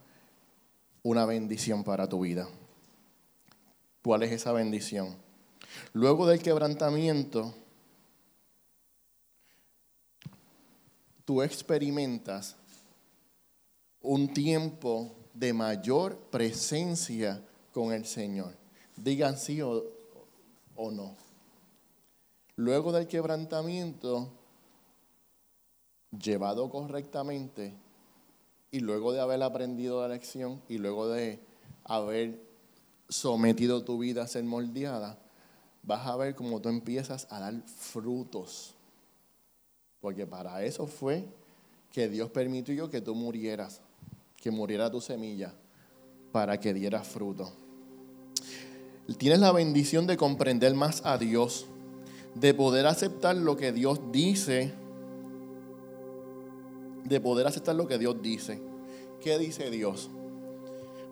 [1.01, 2.47] una bendición para tu vida.
[4.03, 5.15] ¿Cuál es esa bendición?
[5.93, 7.55] Luego del quebrantamiento,
[11.25, 12.55] tú experimentas
[13.99, 18.55] un tiempo de mayor presencia con el Señor.
[18.95, 19.83] Digan sí o,
[20.77, 21.15] no.
[22.55, 24.31] Luego del quebrantamiento,
[26.17, 27.73] llevado correctamente,
[28.71, 31.39] y luego de haber aprendido la lección, y luego de
[31.83, 32.41] haber
[33.09, 35.19] sometido tu vida a ser moldeada,
[35.83, 38.73] vas a ver cómo tú empiezas a dar frutos.
[39.99, 41.25] Porque para eso fue
[41.91, 43.81] que Dios permitió que tú murieras,
[44.45, 45.55] que muriera tu semilla,
[46.31, 47.51] para que dieras fruto.
[49.17, 51.65] Tienes la bendición de comprender más a Dios,
[52.35, 54.71] de poder aceptar lo que Dios dice,
[57.05, 58.61] de poder aceptar lo que Dios dice.
[59.19, 60.11] ¿Qué dice Dios?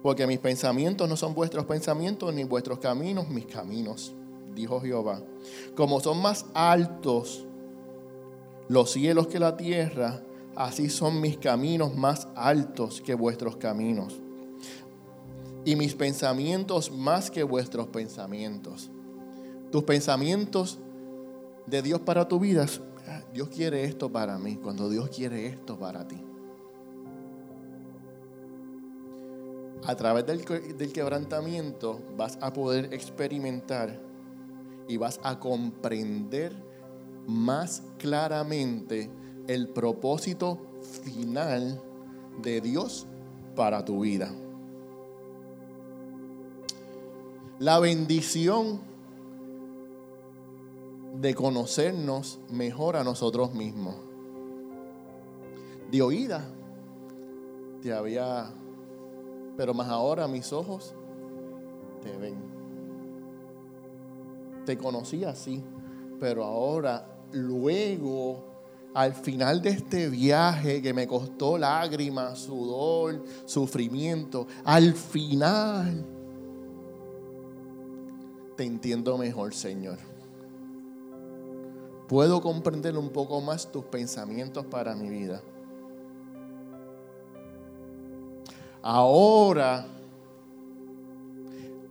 [0.03, 4.13] Porque mis pensamientos no son vuestros pensamientos, ni vuestros caminos mis caminos
[4.53, 5.19] dijo Jehová.
[5.75, 7.47] Como son más altos
[8.67, 10.21] los cielos que la tierra,
[10.56, 14.22] así son mis caminos más altos que vuestros caminos.
[15.66, 18.91] Y mis pensamientos más que vuestros pensamientos.
[19.72, 20.80] Tus pensamientos
[21.66, 22.66] de Dios para tu vida,
[23.34, 26.22] Dios quiere esto para mí, cuando Dios quiere esto para ti.
[29.86, 30.43] A través del,
[30.78, 33.99] del quebrantamiento vas a poder experimentar
[34.88, 36.54] y vas a comprender
[37.28, 39.10] más claramente
[39.48, 41.82] el propósito final
[42.41, 43.08] de Dios
[43.56, 44.32] para tu vida.
[47.60, 48.82] La bendición
[51.22, 53.96] de conocernos mejor a nosotros mismos.
[55.91, 56.44] De oída
[57.82, 58.52] te había,
[59.56, 60.96] pero más ahora mis ojos
[62.02, 62.54] te ven
[64.66, 65.64] te conocí así,
[66.20, 68.44] pero ahora, luego,
[68.94, 76.06] al final de este viaje que me costó lágrimas, sudor, sufrimiento, al final
[78.56, 79.98] te entiendo mejor, Señor.
[82.07, 85.41] Puedo comprender un poco más tus pensamientos para mi vida.
[88.84, 89.88] Ahora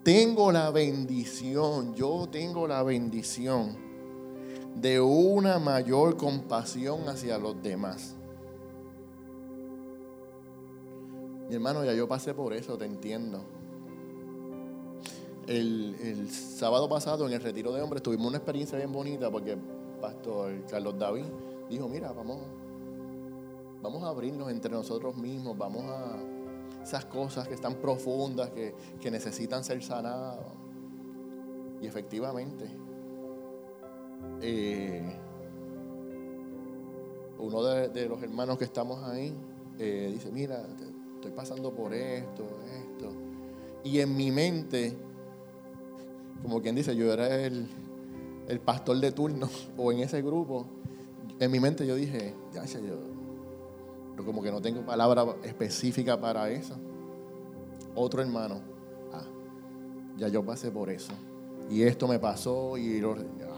[0.04, 3.91] tengo la bendición, yo tengo la bendición
[4.74, 8.14] de una mayor compasión hacia los demás.
[11.48, 13.40] Mi hermano, ya yo pasé por eso, te entiendo.
[15.46, 19.60] El, sábado pasado en el retiro de hombres tuvimos una experiencia bien bonita porque el
[20.00, 21.24] pastor Carlos David
[21.68, 22.38] dijo, mira, vamos,
[23.82, 26.16] vamos a abrirnos entre nosotros mismos, vamos a,
[26.82, 30.38] esas cosas que están profundas, que, necesitan ser sanadas.
[31.80, 32.66] Y efectivamente,
[34.40, 35.16] eh,
[37.38, 39.34] uno de, los hermanos que estamos ahí
[39.78, 40.64] eh, dice, mira,
[41.14, 43.12] estoy pasando por esto, esto.
[43.84, 44.96] Y en mi mente,
[46.42, 47.68] como quien dice, yo era el,
[48.48, 50.66] el pastor de turno o en ese grupo,
[51.38, 52.98] en mi mente yo dije, ya, yo,
[54.12, 56.74] pero como que no tengo palabra específica para eso.
[57.94, 58.60] Otro hermano,
[59.12, 59.24] ah,
[60.16, 61.12] ya yo pasé por eso.
[61.70, 63.51] Y esto me pasó y María.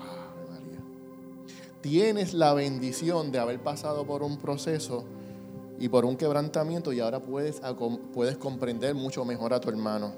[1.85, 5.05] Tienes la bendición de haber pasado por un proceso
[5.79, 7.61] y por un quebrantamiento y ahora puedes,
[8.15, 10.15] puedes comprender mucho mejor a tu hermano.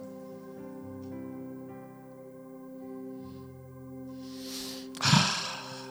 [5.01, 5.83] Ah,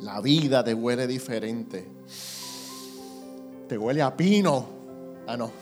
[0.00, 1.86] la vida te huele diferente
[3.68, 4.66] te huele a pino.
[5.28, 5.52] Ah, no.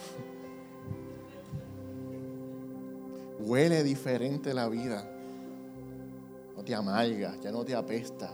[3.41, 5.05] Huele diferente la vida.
[6.57, 8.33] No te amarga, ya no te apesta.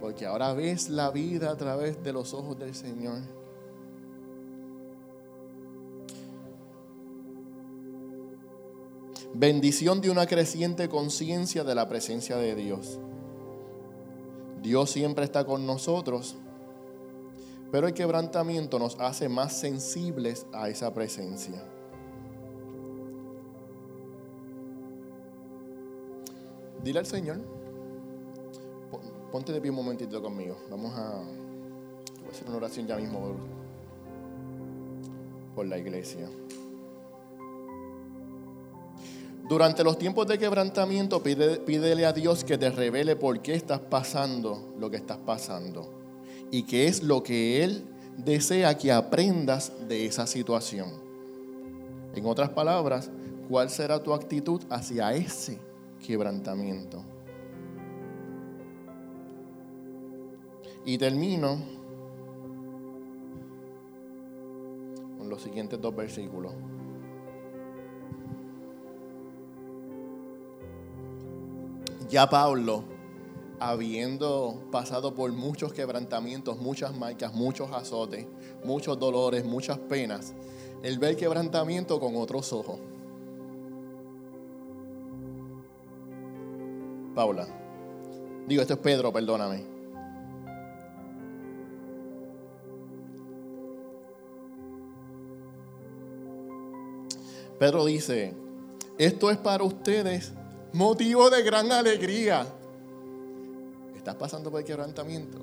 [0.00, 3.18] Porque ahora ves la vida a través de los ojos del Señor.
[9.34, 12.98] Bendición de una creciente conciencia de la presencia de Dios.
[14.62, 16.36] Dios siempre está con nosotros,
[17.70, 21.62] pero el quebrantamiento nos hace más sensibles a esa presencia.
[26.82, 27.59] Dile al Señor,
[29.30, 30.56] ponte de pie un momentito conmigo.
[30.70, 31.20] Vamos a,
[32.30, 33.36] hacer una oración ya mismo por,
[35.54, 36.28] por la iglesia.
[39.48, 44.74] Durante los tiempos de quebrantamiento, pídele a Dios que te revele por qué estás pasando
[44.78, 45.90] lo que estás pasando
[46.52, 47.84] y qué es lo que Él
[48.16, 50.88] desea que aprendas de esa situación.
[52.14, 53.10] En otras palabras,
[53.48, 55.58] ¿cuál será tu actitud hacia ese
[56.06, 57.02] quebrantamiento?
[60.84, 61.58] Y termino
[65.18, 66.52] con los siguientes dos versículos.
[72.08, 72.82] Ya Pablo,
[73.60, 78.26] habiendo pasado por muchos quebrantamientos, muchas marcas, muchos azotes,
[78.64, 80.34] muchos dolores, muchas penas,
[80.82, 82.80] él ve el quebrantamiento con otros ojos.
[87.14, 87.46] Paula,
[88.48, 89.79] digo, esto es Pedro, perdóname.
[97.60, 98.32] Pedro dice,
[98.96, 100.32] esto es para ustedes
[100.72, 102.46] motivo de gran alegría.
[103.94, 105.36] ¿Estás pasando por el quebrantamiento?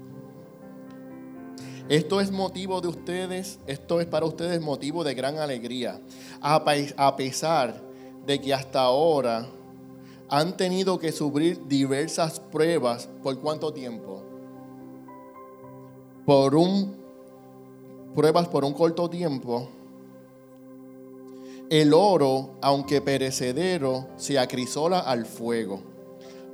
[1.88, 6.02] Esto es motivo de ustedes, esto es para ustedes motivo de gran alegría.
[6.41, 7.84] A pesar
[8.26, 9.48] de que hasta ahora
[10.27, 14.23] han tenido que sufrir diversas pruebas, ¿por cuánto tiempo?
[16.26, 16.98] Por un
[18.15, 19.69] pruebas por un corto tiempo
[21.69, 25.81] el oro, aunque perecedero, se acrisola al fuego.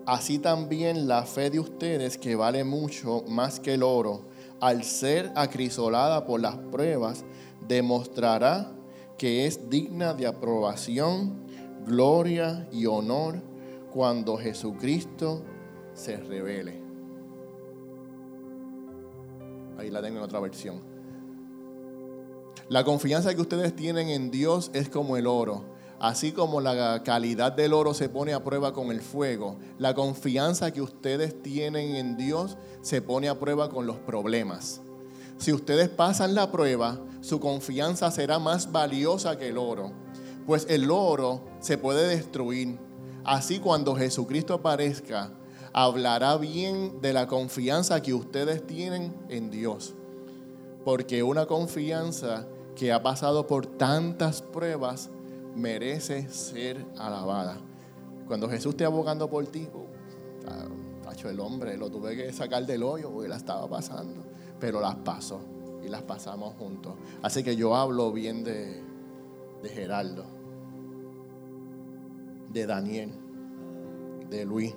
[0.05, 4.21] Así también la fe de ustedes, que vale mucho más que el oro,
[4.59, 7.23] al ser acrisolada por las pruebas,
[7.67, 8.71] demostrará
[9.17, 11.43] que es digna de aprobación,
[11.85, 13.41] gloria y honor
[13.93, 15.43] cuando Jesucristo
[15.93, 16.81] se revele.
[19.77, 20.92] Ahí la tengo en otra versión.
[22.69, 25.65] La confianza que ustedes tienen en Dios es como el oro.
[25.99, 30.71] Así como la calidad del oro se pone a prueba con el fuego, la confianza
[30.71, 34.81] que ustedes tienen en Dios se pone a prueba con los problemas.
[35.37, 39.91] Si ustedes pasan la prueba, su confianza será más valiosa que el oro,
[40.45, 42.77] pues el oro se puede destruir.
[43.23, 45.31] Así cuando Jesucristo aparezca,
[45.71, 49.95] hablará bien de la confianza que ustedes tienen en Dios.
[50.83, 52.45] Porque una confianza
[52.75, 55.09] que ha pasado por tantas pruebas
[55.55, 57.57] merece ser alabada.
[58.27, 63.11] Cuando Jesús esté abogando por ti, uh, el hombre, lo tuve que sacar del hoyo
[63.11, 64.23] porque la estaba pasando,
[64.59, 65.39] pero las pasó
[65.83, 66.95] y las pasamos juntos.
[67.21, 68.81] Así que yo hablo bien de,
[69.61, 70.25] de Geraldo,
[72.51, 73.11] de Daniel,
[74.29, 74.73] de Luis.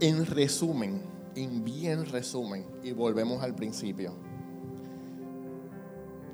[0.00, 1.02] En resumen,
[1.34, 4.12] en bien resumen, y volvemos al principio,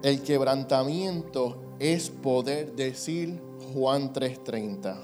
[0.02, 3.40] el quebrantamiento es poder decir
[3.72, 4.96] Juan 3:30.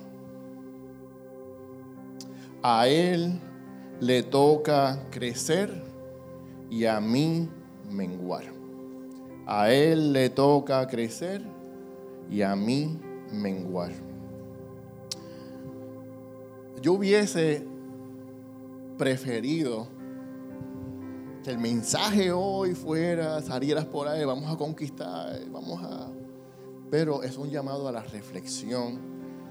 [2.63, 3.41] A Él
[4.01, 5.83] le toca crecer
[6.71, 7.49] y a mí
[7.91, 8.45] menguar.
[9.47, 11.43] A Él le toca crecer
[12.31, 12.99] y a mí
[13.33, 13.91] menguar.
[16.81, 17.67] Yo hubiese
[19.03, 19.89] preferido
[21.43, 26.09] que el mensaje hoy fuera, salieras por ahí, vamos a conquistar, vamos a...
[26.89, 29.01] Pero es un llamado a la reflexión,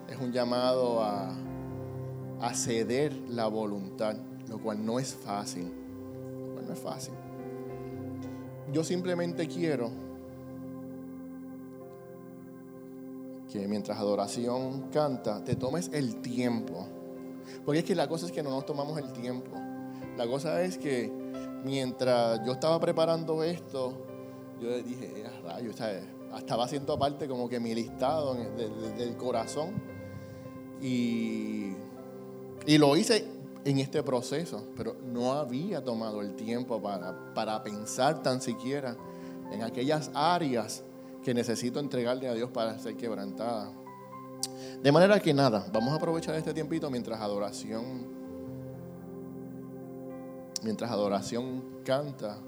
[0.07, 1.35] es un llamado a,
[2.39, 4.15] a ceder la voluntad,
[4.47, 7.13] lo cual no es fácil, lo cual no es fácil.
[8.71, 9.91] Yo simplemente quiero
[13.51, 16.87] que mientras adoración canta, te tomes el tiempo
[17.65, 19.51] porque es que la cosa es que no nos tomamos el tiempo.
[20.17, 21.11] La cosa es que
[21.63, 23.93] mientras yo estaba preparando esto,
[24.61, 29.81] yo dije, eh, rayo, estaba haciendo aparte como que mi listado del corazón.
[30.81, 31.73] Y,
[32.65, 33.27] y lo hice
[33.65, 38.95] en este proceso, pero no había tomado el tiempo para, para pensar tan siquiera
[39.51, 40.83] en aquellas áreas
[41.23, 43.71] que necesito entregarle a Dios para ser quebrantada.
[44.81, 48.07] De manera que nada, vamos a aprovechar este tiempito mientras adoración,
[50.63, 52.39] mientras adoración canta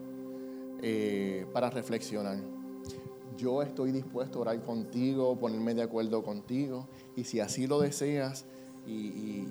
[0.82, 2.38] eh, para reflexionar.
[3.38, 8.46] Yo estoy dispuesto a orar contigo, ponerme de acuerdo contigo, y si así lo deseas
[8.86, 9.48] y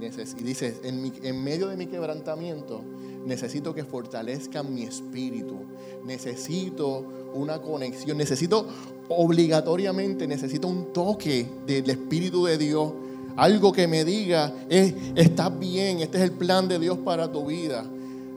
[0.00, 2.82] y, dices, en, en medio de mi quebrantamiento,
[3.26, 5.56] necesito que fortalezcan mi espíritu,
[6.04, 8.66] necesito una conexión, necesito
[9.08, 12.92] obligatoriamente, necesito un toque del Espíritu de Dios,
[13.36, 17.46] algo que me diga, eh, estás bien, este es el plan de Dios para tu
[17.46, 17.84] vida.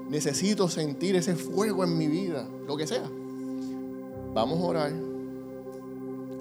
[0.10, 3.10] Necesito sentir ese fuego en mi vida, lo que sea.
[4.34, 4.94] Vamos a orar.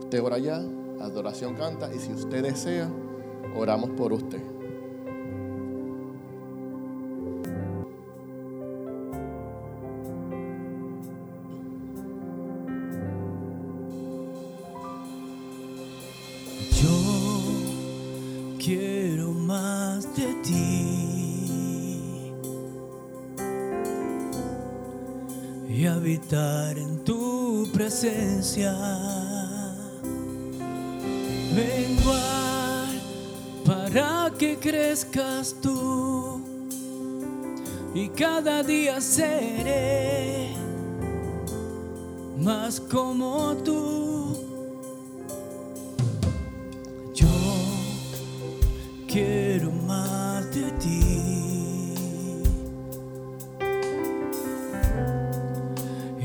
[0.01, 0.63] Usted ora ya,
[1.01, 2.89] adoración canta y si usted desea,
[3.57, 4.56] oramos por usted.
[26.77, 28.73] En tu presencia.
[31.55, 32.89] Menguar
[33.65, 36.41] para que crezcas tú
[37.95, 40.55] y cada día seré
[42.39, 44.37] más como tú.
[47.15, 47.27] Yo
[49.07, 49.46] quiero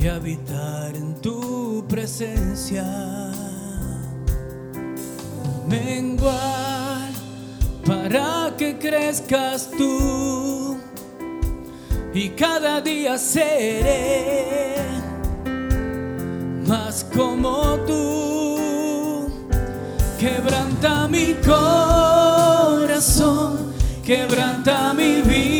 [0.01, 2.83] y habitar en tu presencia.
[5.67, 7.11] Menguar
[7.85, 10.77] para que crezcas tú
[12.13, 14.75] y cada día seré
[16.65, 19.29] más como tú.
[20.19, 22.91] Quebranta mi corazón,
[24.03, 25.50] quebranta mi vida,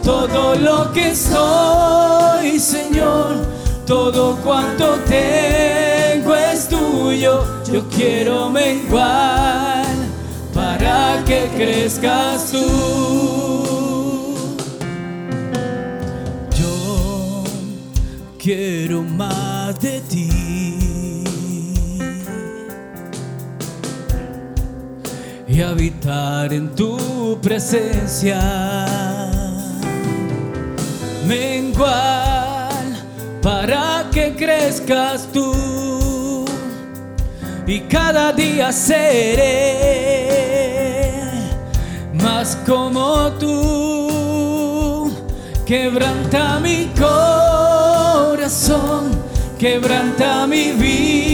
[0.03, 3.47] Todo lo que soy, Señor,
[3.87, 7.45] todo cuanto tengo es tuyo.
[7.73, 9.87] Yo quiero menguar
[10.53, 12.67] para que crezcas tú.
[16.59, 17.45] Yo
[18.39, 20.10] quiero más de ti.
[25.61, 28.41] Y habitar en tu presencia.
[31.27, 32.71] Menguar
[33.43, 36.47] para que crezcas tú
[37.67, 39.77] y cada día seré
[42.15, 45.13] más como tú.
[45.67, 48.31] Quebranta mi corazón,
[49.59, 51.30] quebranta mi vida,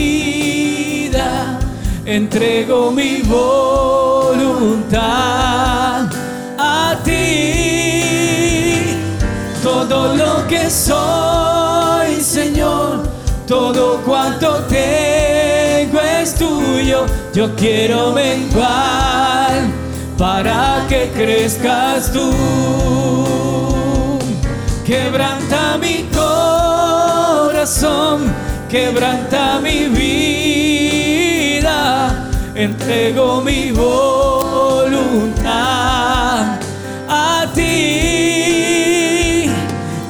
[2.07, 4.97] entrego mi voluntad
[6.57, 8.95] a ti.
[9.61, 13.03] Todo lo que soy, Señor,
[13.45, 17.05] todo cuanto tengo es tuyo.
[17.33, 19.51] Yo quiero menguar
[20.17, 22.31] para que crezcas tú.
[24.85, 26.07] Quebranta mi
[27.53, 28.33] corazón,
[28.69, 30.36] quebranta mi vida
[32.57, 34.97] entrego mi voluntad
[37.07, 39.45] a ti.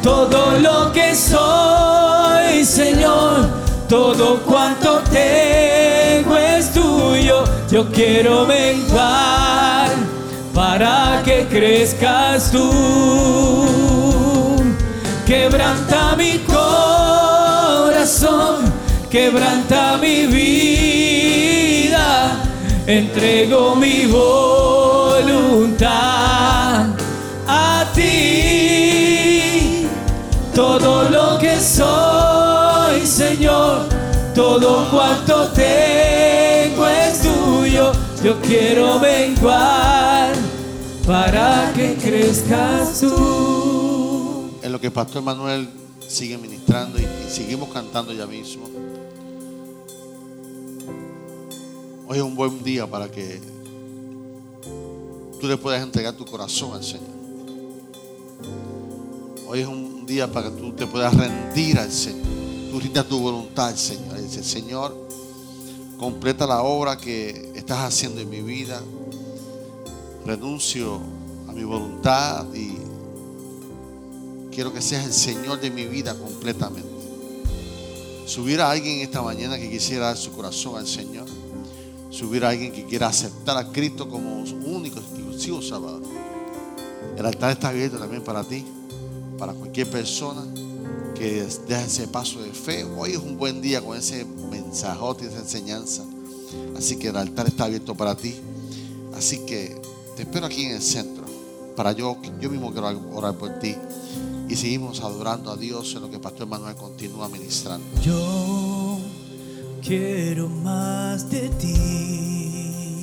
[0.02, 3.50] Todo lo que soy, Señor,
[3.90, 7.44] todo cuanto tengo es tuyo.
[7.70, 9.90] Yo quiero menguar
[10.54, 12.72] para que crezcas tú.
[15.26, 17.92] Quebranta mi corazón,
[19.10, 21.17] quebranta mi vida
[22.88, 24.88] entrego mi voluntad
[27.46, 29.86] a ti.
[30.56, 33.90] Todo lo que soy, Señor,
[34.34, 37.92] todo cuanto tengo es tuyo.
[38.24, 40.34] Yo quiero menguar
[41.06, 44.50] para que crezcas tú.
[44.64, 45.70] En lo que Pastor Manuel
[46.08, 48.77] sigue ministrando y seguimos cantando ya mismo.
[52.10, 53.42] Hoy es un buen día para que
[55.42, 57.18] tú le puedas entregar tu corazón al Señor.
[59.46, 62.26] Hoy es un día para que tú te puedas rendir al Señor.
[62.72, 64.22] tú rindas tu voluntad, Señor.
[64.22, 64.96] Dice, Señor,
[65.98, 68.82] completa la obra que estás haciendo en mi vida.
[70.26, 71.02] Renuncio
[71.50, 72.78] a mi voluntad y
[74.56, 76.88] quiero que seas el Señor de mi vida completamente.
[78.26, 81.27] Si hubiera alguien esta mañana que quisiera dar su corazón al Señor,
[82.12, 86.02] si hubiera alguien que quiera aceptar a Cristo como su único, exclusivo Salvador,
[87.18, 88.64] el altar está abierto también para ti,
[89.38, 90.46] para cualquier persona
[91.16, 92.84] que deje ese paso de fe.
[92.84, 96.04] Hoy es un buen día con ese mensajote, esa enseñanza.
[96.78, 98.36] Así que el altar está abierto para ti.
[99.16, 99.82] Así que
[100.16, 101.26] te espero aquí en el centro.
[101.76, 103.76] Para yo, yo mismo quiero orar por ti.
[104.48, 107.86] Y seguimos adorando a Dios en lo que Pastor Manuel continúa ministrando.
[108.02, 108.87] Yo
[109.88, 112.98] quiero más de ti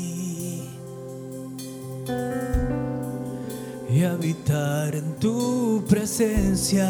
[3.90, 6.86] y habitar en tu presencia.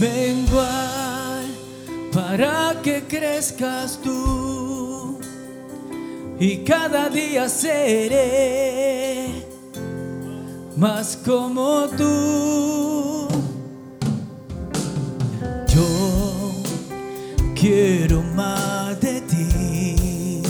[0.00, 1.44] Menguar
[2.12, 5.20] para que crezcas tú
[6.40, 9.28] y cada día seré
[10.76, 13.28] más como tú.
[15.68, 16.43] Yo
[17.64, 20.42] quiero más de ti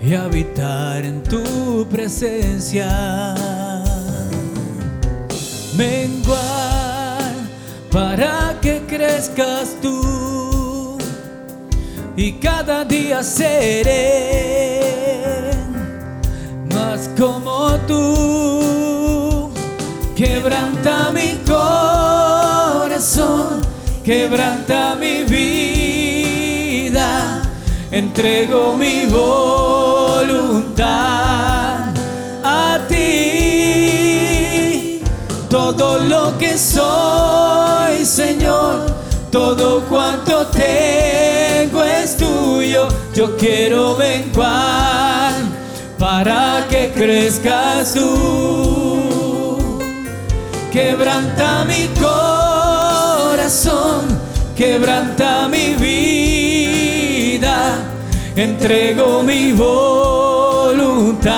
[0.00, 3.34] y habitar en tu presencia.
[5.76, 7.32] Menguar
[7.90, 10.96] para que crezcas tú
[12.16, 13.90] y cada día seré
[16.72, 19.50] más como tú.
[20.14, 22.33] Quebranta mi corazón,
[24.04, 27.02] quebranta mi vida,
[27.90, 30.44] entrego mi voluntad
[32.44, 34.22] a ti.
[35.48, 38.86] Todo lo que soy, Señor,
[39.32, 42.86] todo cuanto tengo es tuyo.
[43.12, 45.32] Yo quiero menguar
[45.98, 49.34] para que crezcas tú.
[50.74, 52.23] Quebranta mi corazón,
[54.56, 57.76] quebranta mi vida,
[58.34, 61.34] entrego mi voluntad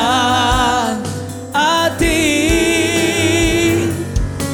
[1.52, 3.90] a ti.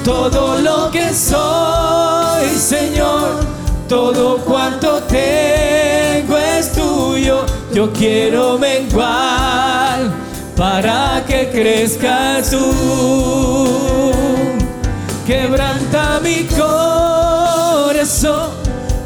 [0.02, 3.40] Todo lo que soy, Señor,
[3.86, 7.44] todo cuanto tengo es tuyo.
[7.74, 10.10] Yo quiero menguar
[10.56, 12.72] para que crezcas tú.
[15.26, 16.91] Quebranta mi corazón,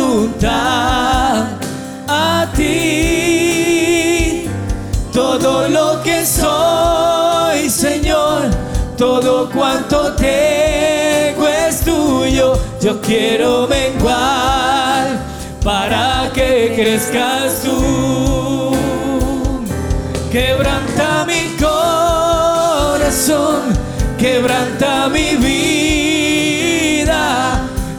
[2.07, 4.49] a ti.
[5.13, 8.43] Todo lo que soy, Señor,
[8.97, 12.57] todo cuanto tengo es tuyo.
[12.81, 15.19] Yo quiero menguar
[15.65, 18.77] para que crezcas tú.
[20.31, 21.22] Quebranta mi
[24.19, 27.15] quebranta mi vida,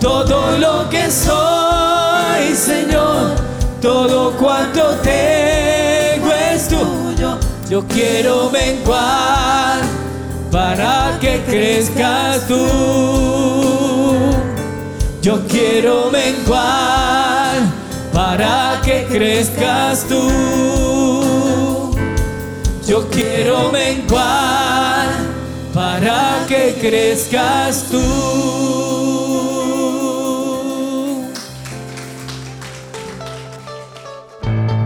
[0.00, 3.36] Todo lo que soy, Señor,
[3.80, 7.38] todo cuanto tengo es tuyo.
[7.70, 9.82] Yo quiero menguar
[10.50, 12.66] para que crezcas tú.
[15.22, 17.21] Yo quiero menguar
[18.12, 21.90] para que crezcas tú.
[22.86, 25.08] Yo quiero menguar
[25.72, 29.01] para que crezcas tú.